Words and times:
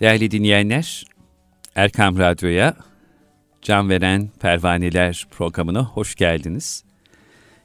Değerli 0.00 0.30
dinleyenler, 0.30 1.04
Erkam 1.74 2.18
Radyo'ya 2.18 2.76
Can 3.62 3.90
Veren 3.90 4.28
Pervaneler 4.40 5.26
programına 5.30 5.84
hoş 5.84 6.14
geldiniz. 6.14 6.84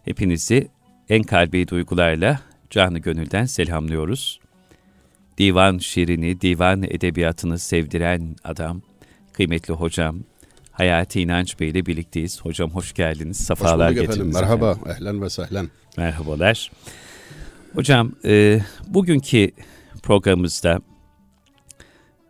Hepinizi 0.05 0.68
en 1.09 1.23
kalbi 1.23 1.68
duygularla 1.68 2.39
canı 2.70 3.00
gönülden 3.00 3.45
selamlıyoruz. 3.45 4.39
Divan 5.38 5.77
şiirini, 5.77 6.41
divan 6.41 6.84
edebiyatını 6.84 7.59
sevdiren 7.59 8.36
adam, 8.43 8.82
kıymetli 9.34 9.73
hocam, 9.73 10.20
Hayati 10.71 11.21
İnanç 11.21 11.59
Bey 11.59 11.70
ile 11.70 11.86
birlikteyiz. 11.86 12.41
Hocam 12.41 12.70
hoş 12.70 12.93
geldiniz, 12.93 13.38
safalar 13.38 13.91
hoş 13.91 13.96
getirdiniz. 13.96 14.36
Merhaba, 14.36 14.71
efendim. 14.71 14.91
ehlen 14.91 15.21
ve 15.21 15.30
sehlen. 15.30 15.70
Merhabalar. 15.98 16.71
Hocam, 17.73 18.11
e, 18.25 18.61
bugünkü 18.88 19.52
programımızda 20.03 20.80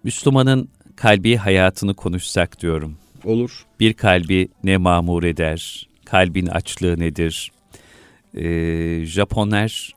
Müslümanın 0.03 0.69
kalbi 0.95 1.35
hayatını 1.35 1.93
konuşsak 1.93 2.61
diyorum. 2.61 2.97
Olur. 3.23 3.65
Bir 3.79 3.93
kalbi 3.93 4.47
ne 4.63 4.77
mamur 4.77 5.23
eder? 5.23 5.87
Kalbin 6.05 6.47
açlığı 6.47 6.99
nedir? 6.99 7.51
Ee, 8.37 9.05
Japonlar 9.05 9.93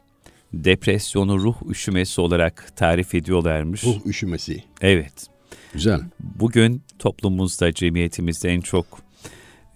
depresyonu 0.52 1.38
ruh 1.38 1.56
üşümesi 1.70 2.20
olarak 2.20 2.76
tarif 2.76 3.14
ediyorlarmış. 3.14 3.84
Ruh 3.84 4.06
üşümesi. 4.06 4.64
Evet. 4.80 5.26
Güzel. 5.72 6.00
Bugün 6.20 6.82
toplumumuzda, 6.98 7.72
cemiyetimizde 7.72 8.50
en 8.50 8.60
çok 8.60 8.86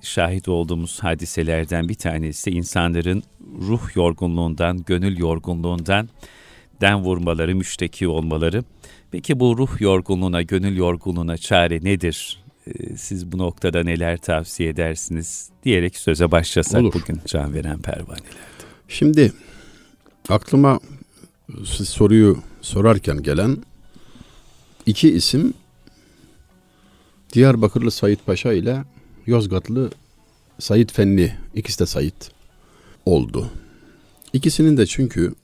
şahit 0.02 0.48
olduğumuz 0.48 1.00
hadiselerden 1.00 1.88
bir 1.88 1.94
tanesi 1.94 2.50
insanların 2.50 3.22
ruh 3.60 3.96
yorgunluğundan, 3.96 4.84
gönül 4.86 5.18
yorgunluğundan 5.18 6.08
den 6.80 7.00
vurmaları, 7.00 7.54
müşteki 7.54 8.08
olmaları. 8.08 8.64
Peki 9.17 9.41
bu 9.41 9.59
ruh 9.59 9.81
yorgunluğuna, 9.81 10.42
gönül 10.42 10.77
yorgunluğuna 10.77 11.36
çare 11.36 11.84
nedir? 11.84 12.45
Ee, 12.67 12.97
siz 12.97 13.33
bu 13.33 13.39
noktada 13.39 13.83
neler 13.83 14.19
tavsiye 14.19 14.69
edersiniz 14.69 15.50
diyerek 15.64 15.97
söze 15.97 16.31
başlasak 16.31 16.81
Olur. 16.81 16.92
bugün 16.95 17.20
can 17.27 17.55
veren 17.55 17.78
pervanelerde. 17.78 18.27
Şimdi 18.89 19.33
aklıma 20.28 20.81
siz 21.64 21.89
soruyu 21.89 22.39
sorarken 22.61 23.23
gelen 23.23 23.56
iki 24.86 25.11
isim 25.11 25.55
Diyarbakırlı 27.33 27.91
Sayit 27.91 28.27
Paşa 28.27 28.53
ile 28.53 28.84
Yozgatlı 29.27 29.91
Sayit 30.58 30.92
Fenli 30.92 31.36
ikisi 31.55 31.78
de 31.78 31.86
Sayit 31.86 32.30
oldu. 33.06 33.51
İkisinin 34.33 34.77
de 34.77 34.86
çünkü 34.86 35.34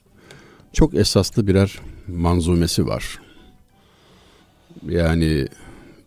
çok 0.73 0.93
esaslı 0.93 1.47
birer 1.47 1.79
manzumesi 2.07 2.87
var. 2.87 3.19
Yani 4.89 5.47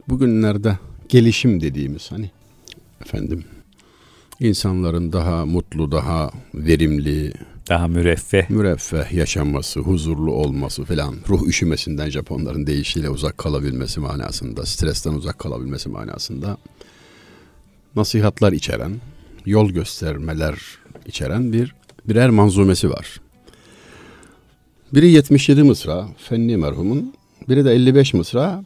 bugünlerde 0.09 0.79
gelişim 1.09 1.61
dediğimiz 1.61 2.13
hani 2.13 2.31
efendim 3.01 3.45
insanların 4.41 5.13
daha 5.13 5.47
mutlu, 5.47 5.93
daha 5.93 6.31
verimli, 6.55 7.33
Daha 7.69 7.89
müreffeh. 7.89 8.51
müreffeh 8.51 9.13
yaşanması, 9.13 9.81
huzurlu 9.81 10.33
olması 10.33 10.85
filan, 10.85 11.15
ruh 11.29 11.47
üşümesinden 11.49 12.11
Japonların 12.11 12.67
deyişiyle 12.67 13.11
uzak 13.11 13.39
kalabilmesi 13.39 14.01
manasında, 14.01 14.67
stresten 14.67 15.13
uzak 15.13 15.39
kalabilmesi 15.39 15.89
manasında 15.89 16.57
nasihatlar 17.97 18.53
içeren, 18.53 18.93
yol 19.47 19.71
göstermeler 19.71 20.59
içeren 21.07 21.53
bir 21.53 21.75
birer 22.09 22.31
manzumesi 22.31 22.91
var. 22.91 23.21
Biri 24.95 25.11
77 25.11 25.63
mısra 25.63 26.09
Fenni 26.19 26.57
merhumun, 26.57 27.15
biri 27.49 27.65
de 27.65 27.73
55 27.73 28.15
mısra 28.15 28.65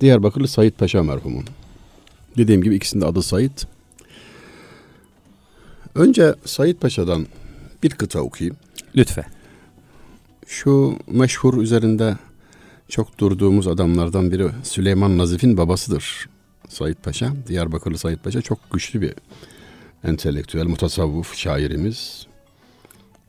Diyarbakırlı 0.00 0.48
Sayit 0.48 0.78
Paşa 0.78 1.02
merhumun. 1.02 1.44
Dediğim 2.36 2.62
gibi 2.62 2.74
ikisinin 2.74 3.02
de 3.02 3.06
adı 3.06 3.22
Sayit. 3.22 3.66
Önce 5.94 6.34
Sayit 6.44 6.80
Paşa'dan 6.80 7.26
bir 7.82 7.90
kıta 7.90 8.20
okuyayım. 8.20 8.56
Lütfen. 8.96 9.24
Şu 10.46 10.98
meşhur 11.06 11.62
üzerinde 11.62 12.16
çok 12.88 13.18
durduğumuz 13.18 13.68
adamlardan 13.68 14.32
biri 14.32 14.48
Süleyman 14.62 15.18
Nazif'in 15.18 15.56
babasıdır. 15.56 16.28
Sayit 16.68 17.02
Paşa, 17.02 17.32
Diyarbakırlı 17.46 17.98
Sayit 17.98 18.24
Paşa 18.24 18.42
çok 18.42 18.70
güçlü 18.70 19.00
bir 19.00 19.14
entelektüel, 20.04 20.66
mutasavvuf 20.66 21.34
şairimiz. 21.34 22.27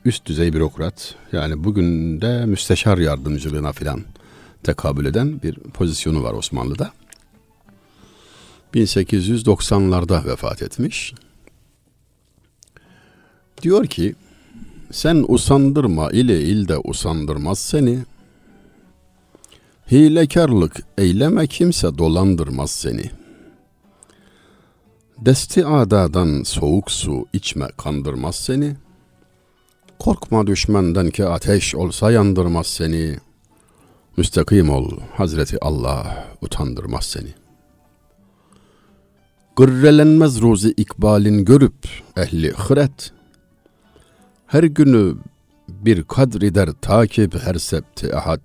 Üst 0.05 0.25
düzey 0.25 0.53
bürokrat. 0.53 1.15
Yani 1.31 1.63
bugün 1.63 2.21
de 2.21 2.45
müsteşar 2.45 2.97
yardımcılığına 2.97 3.71
filan 3.71 4.01
tekabül 4.63 5.05
eden 5.05 5.41
bir 5.41 5.55
pozisyonu 5.55 6.23
var 6.23 6.33
Osmanlı'da. 6.33 6.91
1890'larda 8.73 10.25
vefat 10.25 10.61
etmiş. 10.61 11.13
Diyor 13.61 13.87
ki, 13.87 14.15
sen 14.91 15.25
usandırma 15.27 16.11
ile 16.11 16.41
ilde 16.41 16.77
usandırmaz 16.77 17.59
seni. 17.59 17.99
Hilekarlık 19.91 20.75
eyleme 20.97 21.47
kimse 21.47 21.97
dolandırmaz 21.97 22.71
seni. 22.71 23.11
Desti 25.17 25.65
adadan 25.65 26.43
soğuk 26.43 26.91
su 26.91 27.25
içme 27.33 27.67
kandırmaz 27.77 28.35
seni. 28.35 28.75
Korkma 29.99 30.47
düşmenden 30.47 31.09
ki 31.09 31.25
ateş 31.25 31.75
olsa 31.75 32.11
yandırmaz 32.11 32.67
seni. 32.67 33.17
Müstakim 34.17 34.69
ol 34.69 34.91
Hazreti 35.13 35.57
Allah 35.61 36.27
utandırmaz 36.41 37.05
seni. 37.05 37.33
Gırrelenmez 39.55 40.41
ruzi 40.41 40.69
ikbalin 40.69 41.45
görüp 41.45 41.87
ehli 42.17 42.51
hıret. 42.51 43.11
Her 44.47 44.63
günü 44.63 45.15
bir 45.69 46.03
kadrider 46.03 46.69
takip 46.81 47.43
her 47.43 47.55
septi 47.55 48.15
ahad. 48.15 48.41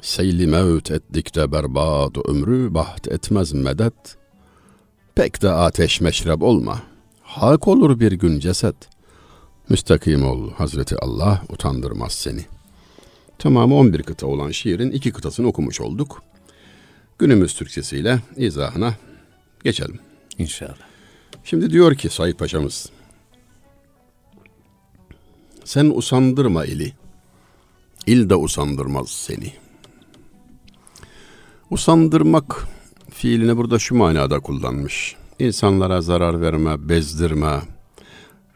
Seyli 0.00 0.46
mevt 0.46 0.90
ettikte 0.90 1.52
berbat 1.52 2.28
ömrü 2.28 2.74
baht 2.74 3.08
etmez 3.08 3.52
medet. 3.52 4.16
Pek 5.14 5.42
de 5.42 5.50
ateş 5.50 6.00
meşrep 6.00 6.42
olma. 6.42 6.82
Hak 7.22 7.68
olur 7.68 8.00
bir 8.00 8.12
gün 8.12 8.40
ceset. 8.40 8.93
Müstakim 9.68 10.24
ol 10.24 10.50
Hazreti 10.52 10.96
Allah 10.98 11.42
utandırmaz 11.48 12.12
seni. 12.12 12.44
Tamamı 13.38 13.74
11 13.74 14.02
kıta 14.02 14.26
olan 14.26 14.50
şiirin 14.50 14.90
iki 14.90 15.12
kıtasını 15.12 15.46
okumuş 15.46 15.80
olduk. 15.80 16.22
Günümüz 17.18 17.54
Türkçesiyle 17.54 18.20
izahına 18.36 18.94
geçelim. 19.64 19.98
İnşallah. 20.38 20.74
Şimdi 21.44 21.70
diyor 21.70 21.94
ki 21.94 22.08
Said 22.08 22.34
Paşa'mız. 22.34 22.90
Sen 25.64 25.92
usandırma 25.94 26.64
ili. 26.64 26.92
İl 28.06 28.30
de 28.30 28.34
usandırmaz 28.34 29.08
seni. 29.08 29.52
Usandırmak 31.70 32.68
fiilini 33.10 33.56
burada 33.56 33.78
şu 33.78 33.94
manada 33.94 34.40
kullanmış. 34.40 35.16
İnsanlara 35.38 36.00
zarar 36.00 36.40
verme, 36.40 36.88
bezdirme, 36.88 37.60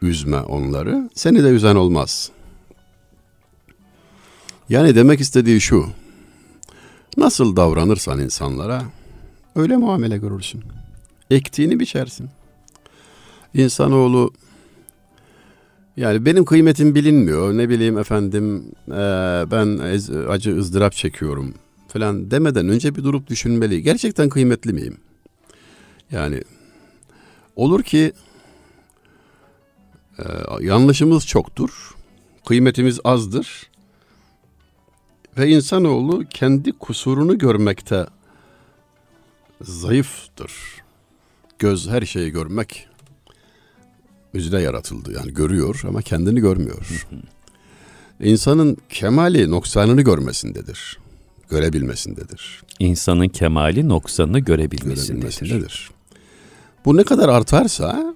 üzme 0.01 0.39
onları. 0.39 1.09
Seni 1.13 1.43
de 1.43 1.47
üzen 1.47 1.75
olmaz. 1.75 2.31
Yani 4.69 4.95
demek 4.95 5.19
istediği 5.19 5.61
şu. 5.61 5.85
Nasıl 7.17 7.55
davranırsan 7.55 8.19
insanlara 8.19 8.83
öyle 9.55 9.77
muamele 9.77 10.17
görürsün. 10.17 10.63
Ektiğini 11.29 11.79
biçersin. 11.79 12.29
İnsanoğlu 13.53 14.33
yani 15.97 16.25
benim 16.25 16.45
kıymetim 16.45 16.95
bilinmiyor. 16.95 17.57
Ne 17.57 17.69
bileyim 17.69 17.97
efendim 17.97 18.63
e, 18.87 19.01
ben 19.51 19.77
acı 20.29 20.57
ızdırap 20.57 20.93
çekiyorum 20.93 21.53
falan 21.87 22.31
demeden 22.31 22.69
önce 22.69 22.95
bir 22.95 23.03
durup 23.03 23.27
düşünmeli. 23.27 23.83
Gerçekten 23.83 24.29
kıymetli 24.29 24.73
miyim? 24.73 24.97
Yani 26.11 26.41
olur 27.55 27.83
ki 27.83 28.13
e, 30.19 30.65
yanlışımız 30.65 31.27
çoktur. 31.27 31.95
Kıymetimiz 32.47 32.99
azdır. 33.03 33.69
Ve 35.37 35.49
insanoğlu 35.49 36.25
kendi 36.29 36.71
kusurunu 36.71 37.37
görmekte 37.37 38.05
zayıftır. 39.61 40.51
Göz 41.59 41.89
her 41.89 42.01
şeyi 42.01 42.31
görmek 42.31 42.87
üzere 44.33 44.61
yaratıldı. 44.61 45.13
Yani 45.13 45.33
görüyor 45.33 45.81
ama 45.87 46.01
kendini 46.01 46.39
görmüyor. 46.39 47.07
İnsanın 48.19 48.77
kemali 48.89 49.51
noksanını 49.51 50.01
görmesindedir. 50.01 50.99
Görebilmesindedir. 51.49 52.63
İnsanın 52.79 53.27
kemali 53.27 53.89
noksanını 53.89 54.39
görebilmesindedir. 54.39 55.13
Görebilmesindedir. 55.13 55.89
Bu 56.85 56.97
ne 56.97 57.03
kadar 57.03 57.29
artarsa, 57.29 58.15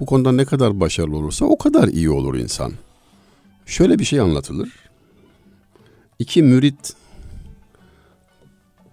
bu 0.00 0.06
konuda 0.06 0.32
ne 0.32 0.44
kadar 0.44 0.80
başarılı 0.80 1.16
olursa 1.16 1.44
o 1.44 1.58
kadar 1.58 1.88
iyi 1.88 2.10
olur 2.10 2.34
insan. 2.34 2.72
Şöyle 3.66 3.98
bir 3.98 4.04
şey 4.04 4.20
anlatılır. 4.20 4.68
İki 6.18 6.42
mürit 6.42 6.92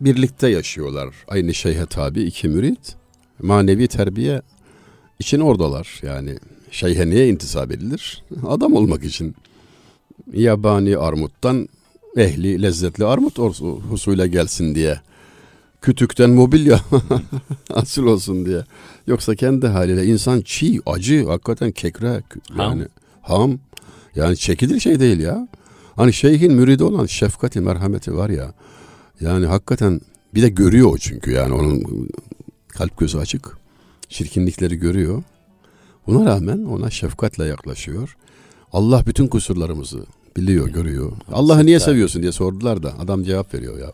birlikte 0.02 0.48
yaşıyorlar. 0.48 1.16
Aynı 1.28 1.54
şeyhe 1.54 1.86
tabi 1.86 2.24
iki 2.24 2.48
mürit. 2.48 2.96
Manevi 3.42 3.88
terbiye 3.88 4.42
için 5.20 5.40
oradalar. 5.40 6.00
Yani 6.04 6.38
şeyhe 6.72 7.10
niye 7.10 7.30
intisap 7.30 7.72
edilir? 7.72 8.24
Adam 8.48 8.74
olmak 8.74 9.04
için. 9.04 9.36
Yabani 10.34 10.98
armuttan 10.98 11.70
ehli 12.18 12.62
lezzetli 12.62 13.06
armut 13.06 13.40
husuyla 13.90 14.28
gelsin 14.28 14.76
diye. 14.76 15.02
Kütükten 15.82 16.30
mobilya 16.30 16.80
asıl 17.70 18.04
olsun 18.04 18.46
diye. 18.46 18.64
Yoksa 19.08 19.36
kendi 19.36 19.68
haliyle 19.68 20.06
insan 20.06 20.42
çiğ, 20.42 20.80
acı, 20.86 21.26
hakikaten 21.26 21.72
kekre 21.72 22.08
yani 22.08 22.88
ham. 23.22 23.42
ham. 23.42 23.60
Yani 24.16 24.38
çekilir 24.38 24.80
şey 24.80 25.00
değil 25.00 25.20
ya. 25.20 25.48
Hani 25.96 26.14
şeyhin 26.14 26.54
müridi 26.54 26.84
olan 26.84 27.06
şefkati, 27.06 27.62
merhameti 27.62 28.16
var 28.16 28.30
ya. 28.30 28.54
Yani 29.22 29.46
hakikaten 29.46 30.02
bir 30.36 30.42
de 30.42 30.50
görüyor 30.50 30.90
o 30.94 30.98
çünkü 30.98 31.32
yani 31.32 31.54
onun 31.54 32.10
kalp 32.68 32.98
gözü 32.98 33.18
açık. 33.18 33.58
Çirkinlikleri 34.10 34.76
görüyor. 34.76 35.24
Buna 36.08 36.26
rağmen 36.26 36.64
ona 36.64 36.90
şefkatle 36.90 37.46
yaklaşıyor. 37.46 38.18
Allah 38.74 39.04
bütün 39.06 39.28
kusurlarımızı 39.28 40.06
biliyor, 40.38 40.70
görüyor. 40.70 41.12
Allah'ı 41.32 41.66
niye 41.66 41.80
seviyorsun 41.80 42.22
diye 42.22 42.32
sordular 42.32 42.84
da 42.84 43.00
adam 43.00 43.24
cevap 43.24 43.54
veriyor 43.54 43.80
ya. 43.80 43.92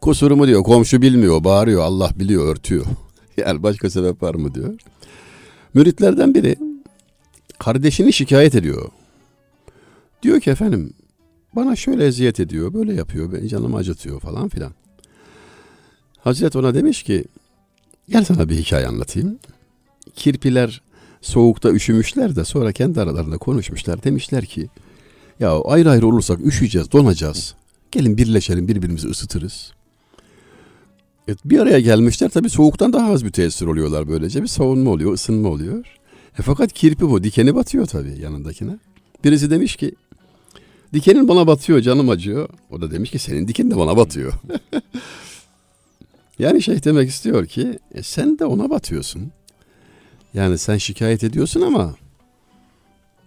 Kusurumu 0.00 0.46
diyor 0.46 0.62
komşu 0.62 1.02
bilmiyor, 1.02 1.44
bağırıyor. 1.44 1.82
Allah 1.82 2.10
biliyor, 2.16 2.48
örtüyor. 2.48 2.86
yani 3.36 3.62
başka 3.62 3.90
sebep 3.90 4.22
var 4.22 4.34
mı 4.34 4.54
diyor. 4.54 4.74
Müritlerden 5.74 6.34
biri 6.34 6.56
kardeşini 7.58 8.12
şikayet 8.12 8.54
ediyor. 8.54 8.90
Diyor 10.22 10.40
ki 10.40 10.50
efendim 10.50 10.92
bana 11.56 11.76
şöyle 11.76 12.06
eziyet 12.06 12.40
ediyor, 12.40 12.74
böyle 12.74 12.94
yapıyor, 12.94 13.32
beni 13.32 13.48
canımı 13.48 13.76
acıtıyor 13.76 14.20
falan 14.20 14.48
filan. 14.48 14.72
Hazret 16.18 16.56
ona 16.56 16.74
demiş 16.74 17.02
ki 17.02 17.24
gel 18.08 18.24
sana 18.24 18.48
bir 18.48 18.54
hikaye 18.54 18.86
anlatayım. 18.86 19.38
Kirpiler 20.14 20.82
soğukta 21.20 21.70
üşümüşler 21.70 22.36
de 22.36 22.44
sonra 22.44 22.72
kendi 22.72 23.00
aralarında 23.00 23.38
konuşmuşlar. 23.38 24.02
Demişler 24.02 24.44
ki 24.44 24.68
ya 25.40 25.60
ayrı 25.60 25.90
ayrı 25.90 26.06
olursak 26.06 26.40
üşüyeceğiz, 26.46 26.92
donacağız. 26.92 27.54
Gelin 27.92 28.16
birleşelim, 28.16 28.68
birbirimizi 28.68 29.08
ısıtırız. 29.08 29.72
Evet, 31.28 31.38
bir 31.44 31.58
araya 31.58 31.80
gelmişler 31.80 32.28
tabii 32.28 32.50
soğuktan 32.50 32.92
daha 32.92 33.12
az 33.12 33.24
bir 33.24 33.30
tesir 33.30 33.66
oluyorlar 33.66 34.08
böylece. 34.08 34.42
Bir 34.42 34.48
savunma 34.48 34.90
oluyor, 34.90 35.12
ısınma 35.12 35.48
oluyor. 35.48 35.84
E 36.38 36.42
fakat 36.42 36.72
kirpi 36.72 37.10
bu, 37.10 37.24
dikeni 37.24 37.54
batıyor 37.54 37.86
tabii 37.86 38.20
yanındakine. 38.20 38.78
Birisi 39.24 39.50
demiş 39.50 39.76
ki 39.76 39.94
dikenin 40.94 41.28
bana 41.28 41.46
batıyor, 41.46 41.80
canım 41.80 42.08
acıyor. 42.08 42.48
O 42.70 42.80
da 42.80 42.90
demiş 42.90 43.10
ki 43.10 43.18
senin 43.18 43.48
diken 43.48 43.70
de 43.70 43.76
bana 43.76 43.96
batıyor. 43.96 44.32
yani 46.38 46.62
şey 46.62 46.84
demek 46.84 47.10
istiyor 47.10 47.46
ki 47.46 47.78
e, 47.94 48.02
sen 48.02 48.38
de 48.38 48.44
ona 48.44 48.70
batıyorsun. 48.70 49.32
Yani 50.34 50.58
sen 50.58 50.76
şikayet 50.76 51.24
ediyorsun 51.24 51.60
ama 51.60 51.94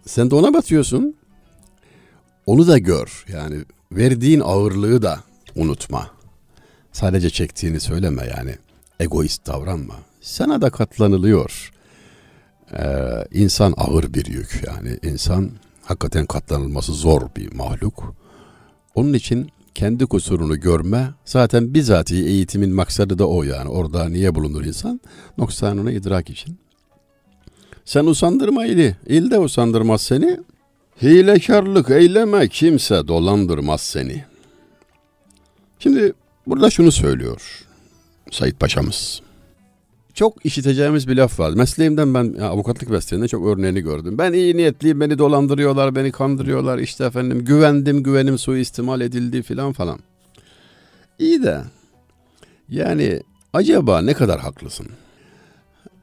sen 0.05 0.31
de 0.31 0.35
ona 0.35 0.53
batıyorsun. 0.53 1.15
Onu 2.45 2.67
da 2.67 2.77
gör. 2.77 3.25
Yani 3.33 3.63
verdiğin 3.91 4.39
ağırlığı 4.39 5.01
da 5.01 5.19
unutma. 5.55 6.22
Sadece 6.93 7.29
çektiğini 7.29 7.79
söyleme 7.79 8.27
yani. 8.37 8.55
Egoist 8.99 9.47
davranma. 9.47 9.95
Sana 10.21 10.61
da 10.61 10.69
katlanılıyor. 10.69 11.71
Ee, 12.73 12.99
insan 13.31 13.73
ağır 13.77 14.13
bir 14.13 14.25
yük 14.25 14.63
yani. 14.67 14.99
insan 15.03 15.51
hakikaten 15.81 16.25
katlanılması 16.25 16.93
zor 16.93 17.21
bir 17.35 17.53
mahluk. 17.53 18.15
Onun 18.95 19.13
için 19.13 19.49
kendi 19.75 20.05
kusurunu 20.05 20.59
görme 20.59 21.09
zaten 21.25 21.73
bizatihi 21.73 22.25
eğitimin 22.25 22.75
maksadı 22.75 23.19
da 23.19 23.27
o 23.27 23.43
yani. 23.43 23.69
Orada 23.69 24.09
niye 24.09 24.35
bulunur 24.35 24.65
insan? 24.65 25.01
Noksanını 25.37 25.91
idrak 25.91 26.29
için. 26.29 26.57
Sen 27.85 28.05
usandırma 28.05 28.65
ili, 28.65 28.95
il 29.07 29.31
de 29.31 29.39
usandırmaz 29.39 30.01
seni. 30.01 30.39
Hilekarlık 31.01 31.89
eyleme 31.89 32.47
kimse 32.47 33.07
dolandırmaz 33.07 33.81
seni. 33.81 34.23
Şimdi 35.79 36.13
burada 36.47 36.69
şunu 36.69 36.91
söylüyor 36.91 37.65
Sayit 38.31 38.59
Paşa'mız. 38.59 39.21
Çok 40.13 40.45
işiteceğimiz 40.45 41.07
bir 41.07 41.15
laf 41.15 41.39
var. 41.39 41.51
Mesleğimden 41.51 42.13
ben 42.13 42.35
ya, 42.39 42.49
avukatlık 42.49 42.89
mesleğinde 42.89 43.27
çok 43.27 43.47
örneğini 43.47 43.81
gördüm. 43.81 44.17
Ben 44.17 44.33
iyi 44.33 44.57
niyetliyim, 44.57 44.99
beni 45.01 45.17
dolandırıyorlar, 45.17 45.95
beni 45.95 46.11
kandırıyorlar. 46.11 46.77
İşte 46.79 47.05
efendim 47.05 47.45
güvendim, 47.45 48.03
güvenim 48.03 48.37
suistimal 48.37 49.01
edildi 49.01 49.41
filan 49.41 49.73
falan. 49.73 49.99
İyi 51.19 51.43
de 51.43 51.61
yani 52.69 53.21
acaba 53.53 54.01
ne 54.01 54.13
kadar 54.13 54.39
haklısın? 54.39 54.87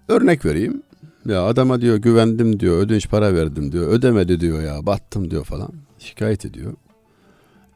Örnek 0.08 0.44
vereyim. 0.44 0.82
Ya 1.26 1.42
adama 1.44 1.80
diyor 1.80 1.96
güvendim 1.96 2.60
diyor, 2.60 2.78
ödünç 2.78 3.08
para 3.08 3.34
verdim 3.34 3.72
diyor, 3.72 3.88
ödemedi 3.88 4.40
diyor 4.40 4.62
ya, 4.62 4.86
battım 4.86 5.30
diyor 5.30 5.44
falan. 5.44 5.72
Şikayet 5.98 6.44
ediyor. 6.44 6.74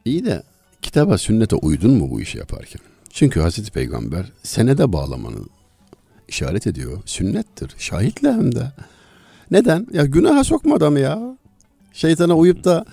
İyi 0.05 0.25
de 0.25 0.43
kitaba 0.85 1.17
sünnete 1.17 1.55
uydun 1.55 1.91
mu 1.91 2.11
bu 2.11 2.21
işi 2.21 2.37
yaparken? 2.37 2.81
Çünkü 3.09 3.39
Hazreti 3.39 3.71
Peygamber 3.71 4.31
senede 4.43 4.93
bağlamanı 4.93 5.37
işaret 6.27 6.67
ediyor. 6.67 7.01
Sünnettir. 7.05 7.73
Şahitle 7.77 8.33
hem 8.33 8.55
de. 8.55 8.71
Neden? 9.51 9.87
Ya 9.93 10.05
günaha 10.05 10.43
sokma 10.43 10.75
adamı 10.75 10.99
ya. 10.99 11.37
Şeytana 11.93 12.37
uyup 12.37 12.63
da 12.63 12.85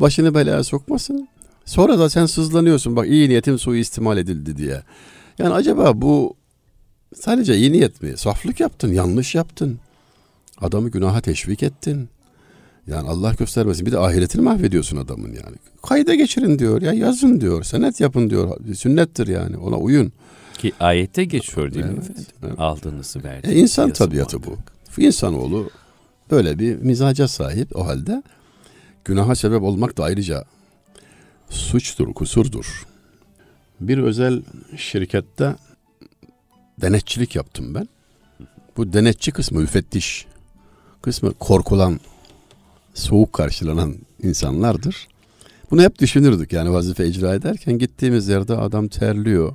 başını 0.00 0.34
belaya 0.34 0.64
sokmasın. 0.64 1.28
Sonra 1.64 1.98
da 1.98 2.10
sen 2.10 2.26
sızlanıyorsun 2.26 2.96
bak 2.96 3.06
iyi 3.06 3.28
niyetim 3.28 3.58
suistimal 3.58 4.18
edildi 4.18 4.56
diye. 4.56 4.82
Yani 5.38 5.54
acaba 5.54 6.02
bu 6.02 6.36
sadece 7.14 7.56
iyi 7.56 7.72
niyet 7.72 8.02
mi? 8.02 8.16
Saflık 8.16 8.60
yaptın, 8.60 8.92
yanlış 8.92 9.34
yaptın. 9.34 9.78
Adamı 10.58 10.88
günaha 10.88 11.20
teşvik 11.20 11.62
ettin. 11.62 12.08
Yani 12.86 13.08
Allah 13.08 13.34
göstermesin 13.38 13.86
bir 13.86 13.92
de 13.92 13.98
ahiretini 13.98 14.42
mahvediyorsun 14.42 14.96
adamın 14.96 15.28
yani. 15.28 15.56
Kayda 15.82 16.14
geçirin 16.14 16.58
diyor 16.58 16.82
ya 16.82 16.92
yazın 16.92 17.40
diyor. 17.40 17.62
Senet 17.62 18.00
yapın 18.00 18.30
diyor. 18.30 18.74
Sünnettir 18.74 19.26
yani 19.26 19.56
ona 19.56 19.76
uyun. 19.76 20.12
Ki 20.58 20.72
ayette 20.80 21.24
geçiyor 21.24 21.74
değil 21.74 21.86
evet, 21.86 22.08
mi 22.08 22.24
Evet. 22.42 22.54
Aldığınızı 22.58 23.24
verdiğiniz. 23.24 23.58
E, 23.58 23.62
insan 23.62 23.92
tabiatı 23.92 24.38
muhakkak. 24.38 24.72
bu. 24.98 25.00
İnsanoğlu 25.02 25.70
böyle 26.30 26.58
bir 26.58 26.76
mizaca 26.76 27.28
sahip 27.28 27.76
o 27.76 27.86
halde 27.86 28.22
günaha 29.04 29.34
sebep 29.34 29.62
olmak 29.62 29.98
da 29.98 30.04
ayrıca 30.04 30.44
suçtur, 31.50 32.14
kusurdur. 32.14 32.86
Bir 33.80 33.98
özel 33.98 34.42
şirkette 34.76 35.54
denetçilik 36.80 37.36
yaptım 37.36 37.74
ben. 37.74 37.88
Bu 38.76 38.92
denetçi 38.92 39.32
kısmı 39.32 39.60
müfettiş 39.60 40.26
kısmı 41.02 41.34
korkulan, 41.34 42.00
soğuk 42.94 43.32
karşılanan 43.32 43.94
insanlardır. 44.22 45.08
Bunu 45.70 45.82
hep 45.82 45.98
düşünürdük 45.98 46.52
yani 46.52 46.72
vazife 46.72 47.06
icra 47.06 47.34
ederken 47.34 47.78
gittiğimiz 47.78 48.28
yerde 48.28 48.56
adam 48.56 48.88
terliyor. 48.88 49.52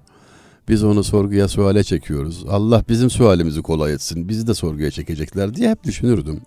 Biz 0.70 0.84
onu 0.84 1.04
sorguya 1.04 1.48
suale 1.48 1.84
çekiyoruz. 1.84 2.46
Allah 2.50 2.84
bizim 2.90 3.10
sualimizi 3.10 3.62
kolay 3.62 3.94
etsin. 3.94 4.30
Bizi 4.30 4.48
de 4.48 4.54
sorguya 4.54 4.92
çekecekler 4.92 5.56
diye 5.56 5.70
hep 5.70 5.84
düşünürdüm. 5.84 6.42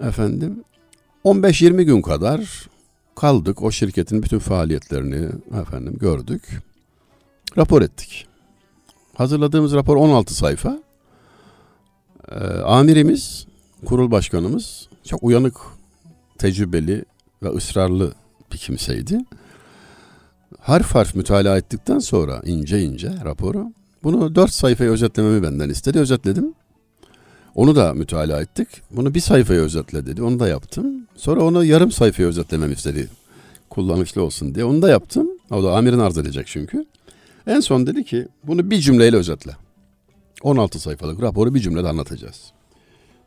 Efendim 0.00 0.64
15-20 1.24 1.82
gün 1.82 2.02
kadar 2.02 2.68
kaldık. 3.14 3.62
O 3.62 3.70
şirketin 3.70 4.22
bütün 4.22 4.38
faaliyetlerini 4.38 5.28
efendim 5.60 5.96
gördük. 6.00 6.62
Rapor 7.56 7.82
ettik. 7.82 8.26
Hazırladığımız 9.14 9.74
rapor 9.74 9.96
16 9.96 10.34
sayfa. 10.34 10.82
Ee, 12.32 12.34
amirimiz 12.64 13.46
kurul 13.84 14.10
başkanımız 14.10 14.88
çok 15.04 15.22
uyanık, 15.22 15.56
tecrübeli 16.38 17.04
ve 17.42 17.48
ısrarlı 17.48 18.12
bir 18.52 18.58
kimseydi. 18.58 19.18
Harf 20.60 20.94
harf 20.94 21.14
mütalaa 21.14 21.58
ettikten 21.58 21.98
sonra 21.98 22.42
ince 22.44 22.82
ince 22.82 23.12
raporu 23.24 23.72
bunu 24.02 24.34
dört 24.34 24.52
sayfaya 24.52 24.90
özetlememi 24.90 25.42
benden 25.42 25.68
istedi. 25.68 25.98
Özetledim. 25.98 26.54
Onu 27.54 27.76
da 27.76 27.94
mütalaa 27.94 28.40
ettik. 28.40 28.68
Bunu 28.90 29.14
bir 29.14 29.20
sayfaya 29.20 29.60
özetle 29.60 30.06
dedi. 30.06 30.22
Onu 30.22 30.40
da 30.40 30.48
yaptım. 30.48 31.06
Sonra 31.16 31.44
onu 31.44 31.64
yarım 31.64 31.92
sayfaya 31.92 32.28
özetlememi 32.28 32.72
istedi. 32.72 33.08
Kullanışlı 33.70 34.22
olsun 34.22 34.54
diye. 34.54 34.64
Onu 34.64 34.82
da 34.82 34.90
yaptım. 34.90 35.28
O 35.50 35.62
da 35.62 35.76
amirin 35.76 35.98
arz 35.98 36.18
edecek 36.18 36.46
çünkü. 36.46 36.86
En 37.46 37.60
son 37.60 37.86
dedi 37.86 38.04
ki 38.04 38.28
bunu 38.44 38.70
bir 38.70 38.78
cümleyle 38.78 39.16
özetle. 39.16 39.52
16 40.42 40.80
sayfalık 40.80 41.22
raporu 41.22 41.54
bir 41.54 41.60
cümlede 41.60 41.88
anlatacağız. 41.88 42.52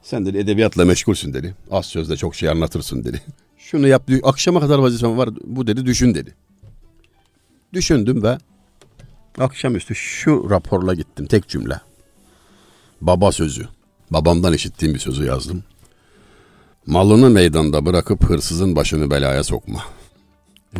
Sen 0.03 0.25
dedi 0.25 0.37
edebiyatla 0.37 0.85
meşgulsün 0.85 1.33
dedi. 1.33 1.55
Az 1.71 1.85
sözle 1.85 2.17
çok 2.17 2.35
şey 2.35 2.49
anlatırsın 2.49 3.03
dedi. 3.03 3.21
Şunu 3.57 3.87
yap. 3.87 4.09
Akşama 4.23 4.59
kadar 4.59 4.79
vazifem 4.79 5.17
var. 5.17 5.29
Bu 5.43 5.67
dedi 5.67 5.85
düşün 5.85 6.15
dedi. 6.15 6.35
Düşündüm 7.73 8.23
ve 8.23 8.37
akşamüstü 9.37 9.95
şu 9.95 10.49
raporla 10.49 10.93
gittim. 10.93 11.25
Tek 11.25 11.47
cümle. 11.47 11.81
Baba 13.01 13.31
sözü. 13.31 13.67
Babamdan 14.11 14.53
işittiğim 14.53 14.93
bir 14.93 14.99
sözü 14.99 15.25
yazdım. 15.25 15.63
Malını 16.85 17.29
meydanda 17.29 17.85
bırakıp 17.85 18.23
hırsızın 18.23 18.75
başını 18.75 19.11
belaya 19.11 19.43
sokma. 19.43 19.83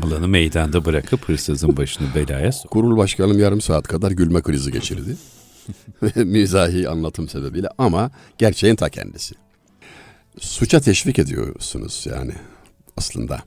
Alanı 0.02 0.28
meydanda 0.28 0.86
bırakıp 0.86 1.30
hırsızın 1.30 1.78
başını 1.78 2.08
belaya 2.16 2.52
sok. 2.52 2.72
Kurul 2.72 2.98
başkanım 2.98 3.40
yarım 3.40 3.62
saat 3.62 3.88
kadar 3.88 4.12
gülme 4.12 4.42
krizi 4.42 4.72
geçirdi. 4.72 5.18
Mizahi 6.16 6.90
anlatım 6.90 7.30
sebebiyle 7.30 7.68
ama 7.78 8.12
gerçeğin 8.38 8.76
ta 8.76 8.90
kendisi. 8.90 9.36
Suça 10.40 10.80
teşvik 10.80 11.20
ediyorsunuz 11.20 12.06
yani 12.10 12.34
aslında. 12.98 13.40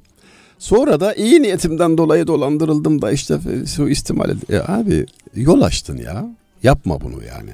Sonra 0.59 1.01
da 1.01 1.15
iyi 1.15 1.43
niyetimden 1.43 1.99
dolayı 1.99 2.27
dolandırıldım 2.27 3.03
da 3.03 3.13
işte 3.13 3.39
su 3.67 3.89
istimal 3.89 4.31
ed- 4.31 4.55
e 4.55 4.73
abi 4.73 5.07
yol 5.35 5.61
açtın 5.61 5.97
ya. 5.97 6.37
Yapma 6.63 7.01
bunu 7.01 7.25
yani. 7.25 7.51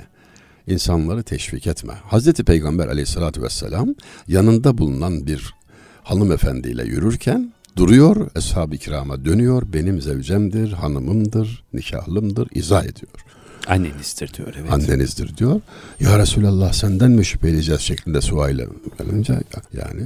İnsanları 0.66 1.22
teşvik 1.22 1.66
etme. 1.66 1.92
Hazreti 1.92 2.44
Peygamber 2.44 2.88
aleyhissalatü 2.88 3.42
vesselam 3.42 3.94
yanında 4.28 4.78
bulunan 4.78 5.26
bir 5.26 5.54
hanımefendiyle 6.02 6.84
yürürken 6.84 7.52
duruyor, 7.76 8.30
eshab-ı 8.36 8.76
kirama 8.76 9.24
dönüyor, 9.24 9.62
benim 9.72 10.00
zevcemdir, 10.00 10.72
hanımımdır, 10.72 11.64
nikahlımdır, 11.72 12.48
izah 12.54 12.84
ediyor. 12.84 13.24
Annenizdir 13.66 14.34
diyor 14.34 14.54
evet. 14.60 14.72
Annenizdir 14.72 15.36
diyor. 15.36 15.60
Ya 16.00 16.18
Resulallah 16.18 16.72
senden 16.72 17.10
mi 17.10 17.24
şüphe 17.24 17.48
edeceğiz 17.48 17.80
şeklinde 17.80 18.20
suayla 18.20 18.66
gelince 18.98 19.34
yani 19.72 20.02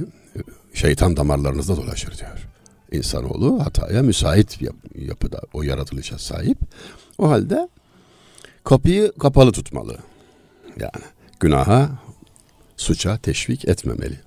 şeytan 0.73 1.17
damarlarınızda 1.17 1.77
dolaşır 1.77 2.17
diyor. 2.17 2.47
İnsanoğlu 2.91 3.65
hataya 3.65 4.03
müsait 4.03 4.61
yap, 4.61 4.75
yapıda 4.95 5.41
o 5.53 5.63
yaratılışa 5.63 6.17
sahip. 6.17 6.57
O 7.17 7.29
halde 7.29 7.69
kapıyı 8.63 9.11
kapalı 9.19 9.51
tutmalı. 9.51 9.97
Yani 10.79 11.05
günaha, 11.39 11.89
suça 12.77 13.17
teşvik 13.17 13.67
etmemeli. 13.67 14.19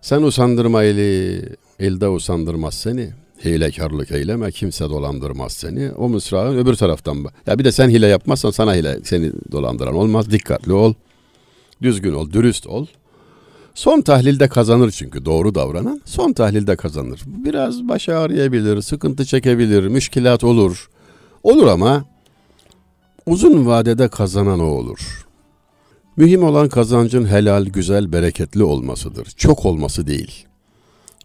Sen 0.00 0.22
usandırmaylı, 0.22 1.40
elde 1.80 2.08
usandırmaz 2.08 2.74
seni. 2.74 3.10
Hilekarlık 3.44 4.10
eyleme, 4.10 4.50
kimse 4.50 4.84
dolandırmaz 4.84 5.52
seni. 5.52 5.90
O 5.90 6.08
mısrağın 6.08 6.58
öbür 6.58 6.74
taraftan. 6.74 7.26
Ya 7.46 7.58
bir 7.58 7.64
de 7.64 7.72
sen 7.72 7.88
hile 7.88 8.06
yapmazsan 8.06 8.50
sana 8.50 8.74
hile 8.74 8.98
seni 9.04 9.32
dolandıran 9.52 9.94
olmaz. 9.94 10.30
Dikkatli 10.30 10.72
ol. 10.72 10.94
Düzgün 11.82 12.12
ol, 12.12 12.32
dürüst 12.32 12.66
ol. 12.66 12.86
Son 13.74 14.00
tahlilde 14.00 14.48
kazanır 14.48 14.90
çünkü 14.90 15.24
doğru 15.24 15.54
davranan 15.54 16.00
son 16.04 16.32
tahlilde 16.32 16.76
kazanır. 16.76 17.20
Biraz 17.26 17.88
baş 17.88 18.08
ağrıyabilir, 18.08 18.82
sıkıntı 18.82 19.24
çekebilir, 19.24 19.88
müşkilat 19.88 20.44
olur. 20.44 20.90
Olur 21.42 21.66
ama 21.66 22.04
uzun 23.26 23.66
vadede 23.66 24.08
kazanan 24.08 24.60
o 24.60 24.64
olur. 24.64 25.26
Mühim 26.16 26.42
olan 26.42 26.68
kazancın 26.68 27.26
helal, 27.26 27.64
güzel, 27.64 28.12
bereketli 28.12 28.64
olmasıdır. 28.64 29.28
Çok 29.36 29.66
olması 29.66 30.06
değil. 30.06 30.46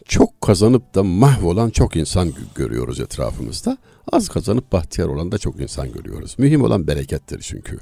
Çok 0.06 0.42
kazanıp 0.42 0.96
da 0.96 1.04
mahvolan 1.04 1.70
çok 1.70 1.96
insan 1.96 2.34
görüyoruz 2.56 3.00
etrafımızda. 3.00 3.78
Az 4.12 4.30
kazanıp 4.30 4.72
bahtiyar 4.72 5.08
olan 5.08 5.32
da 5.32 5.38
çok 5.38 5.62
insan 5.62 5.92
görüyoruz. 5.92 6.36
Mühim 6.38 6.64
olan 6.64 6.88
berekettir 6.88 7.40
çünkü. 7.42 7.80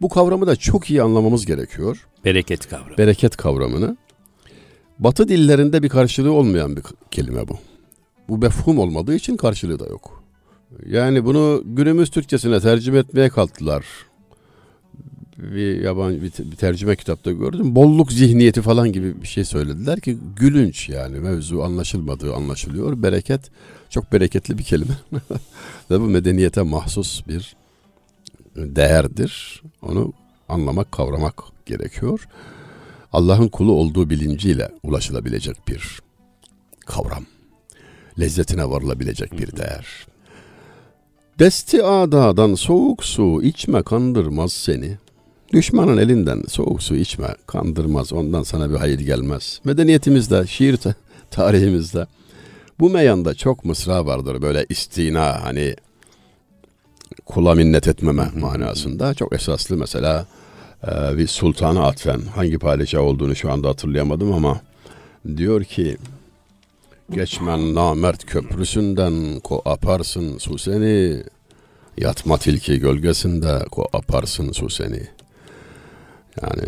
Bu 0.00 0.08
kavramı 0.08 0.46
da 0.46 0.56
çok 0.56 0.90
iyi 0.90 1.02
anlamamız 1.02 1.46
gerekiyor. 1.46 2.06
Bereket 2.24 2.68
kavramı. 2.68 2.98
Bereket 2.98 3.36
kavramını. 3.36 3.96
Batı 4.98 5.28
dillerinde 5.28 5.82
bir 5.82 5.88
karşılığı 5.88 6.32
olmayan 6.32 6.76
bir 6.76 6.82
kelime 7.10 7.48
bu. 7.48 7.58
Bu 8.28 8.38
mefhum 8.38 8.78
olmadığı 8.78 9.14
için 9.14 9.36
karşılığı 9.36 9.78
da 9.78 9.86
yok. 9.86 10.24
Yani 10.86 11.24
bunu 11.24 11.62
günümüz 11.64 12.10
Türkçesine 12.10 12.60
tercüme 12.60 12.98
etmeye 12.98 13.28
kalktılar. 13.28 13.84
Bir 15.42 15.80
yabancı 15.80 16.22
bir, 16.22 16.50
bir 16.50 16.56
tercüme 16.56 16.96
kitapta 16.96 17.32
gördüm. 17.32 17.74
Bolluk 17.74 18.12
zihniyeti 18.12 18.62
falan 18.62 18.92
gibi 18.92 19.22
bir 19.22 19.26
şey 19.26 19.44
söylediler 19.44 20.00
ki 20.00 20.18
gülünç 20.36 20.88
yani 20.88 21.20
mevzu 21.20 21.62
anlaşılmadığı 21.62 22.34
anlaşılıyor. 22.34 23.02
Bereket 23.02 23.40
çok 23.90 24.12
bereketli 24.12 24.58
bir 24.58 24.62
kelime. 24.64 24.94
Ve 25.90 26.00
bu 26.00 26.04
medeniyete 26.04 26.62
mahsus 26.62 27.28
bir 27.28 27.56
değerdir. 28.56 29.62
Onu 29.82 30.12
anlamak, 30.48 30.92
kavramak 30.92 31.42
gerekiyor. 31.66 32.28
Allah'ın 33.12 33.48
kulu 33.48 33.72
olduğu 33.72 34.10
bilinciyle 34.10 34.70
ulaşılabilecek 34.82 35.68
bir 35.68 36.00
kavram. 36.86 37.26
Lezzetine 38.20 38.70
varılabilecek 38.70 39.32
bir 39.32 39.56
değer. 39.56 40.06
Desti 41.38 41.84
adadan 41.84 42.54
soğuk 42.54 43.04
su 43.04 43.42
içme 43.42 43.82
kandırmaz 43.82 44.52
seni. 44.52 44.98
Düşmanın 45.52 45.96
elinden 45.96 46.42
soğuk 46.48 46.82
su 46.82 46.96
içme 46.96 47.34
kandırmaz 47.46 48.12
ondan 48.12 48.42
sana 48.42 48.70
bir 48.70 48.74
hayır 48.74 48.98
gelmez. 48.98 49.60
Medeniyetimizde, 49.64 50.46
şiir 50.46 50.78
tarihimizde 51.30 52.06
bu 52.80 52.90
meyanda 52.90 53.34
çok 53.34 53.64
mısra 53.64 54.06
vardır 54.06 54.42
böyle 54.42 54.66
istina 54.68 55.44
hani 55.44 55.74
kula 57.26 57.54
minnet 57.54 57.88
etmeme 57.88 58.28
manasında. 58.36 59.14
Çok 59.14 59.32
esaslı 59.32 59.76
mesela 59.76 60.26
e, 60.86 61.18
bir 61.18 61.26
sultana 61.26 61.86
atfen 61.86 62.20
hangi 62.34 62.58
padişah 62.58 63.00
olduğunu 63.00 63.36
şu 63.36 63.52
anda 63.52 63.68
hatırlayamadım 63.68 64.32
ama 64.32 64.60
diyor 65.36 65.64
ki 65.64 65.96
geçmen 67.10 67.74
namert 67.74 68.26
köprüsünden 68.26 69.40
ko 69.40 69.62
aparsın 69.64 70.38
su 70.38 70.58
seni. 70.58 71.22
Yatma 71.98 72.38
tilki 72.38 72.78
gölgesinde 72.78 73.64
ko 73.70 73.86
aparsın 73.92 74.52
su 74.52 74.70
seni 74.70 75.19
yani 76.42 76.62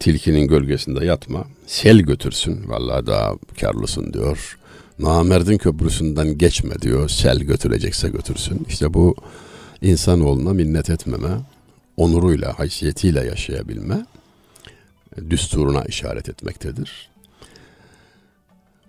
tilkinin 0.00 0.48
gölgesinde 0.48 1.04
yatma 1.04 1.44
sel 1.66 1.98
götürsün 1.98 2.68
vallahi 2.68 3.06
daha 3.06 3.34
karlısın 3.60 4.12
diyor 4.12 4.58
namerdin 4.98 5.58
köprüsünden 5.58 6.38
geçme 6.38 6.74
diyor 6.82 7.08
sel 7.08 7.38
götürecekse 7.38 8.08
götürsün 8.08 8.66
işte 8.68 8.94
bu 8.94 9.16
insanoğluna 9.82 10.52
minnet 10.52 10.90
etmeme, 10.90 11.28
onuruyla, 11.96 12.58
haysiyetiyle 12.58 13.24
yaşayabilme 13.24 14.06
düsturuna 15.30 15.84
işaret 15.84 16.28
etmektedir. 16.28 17.10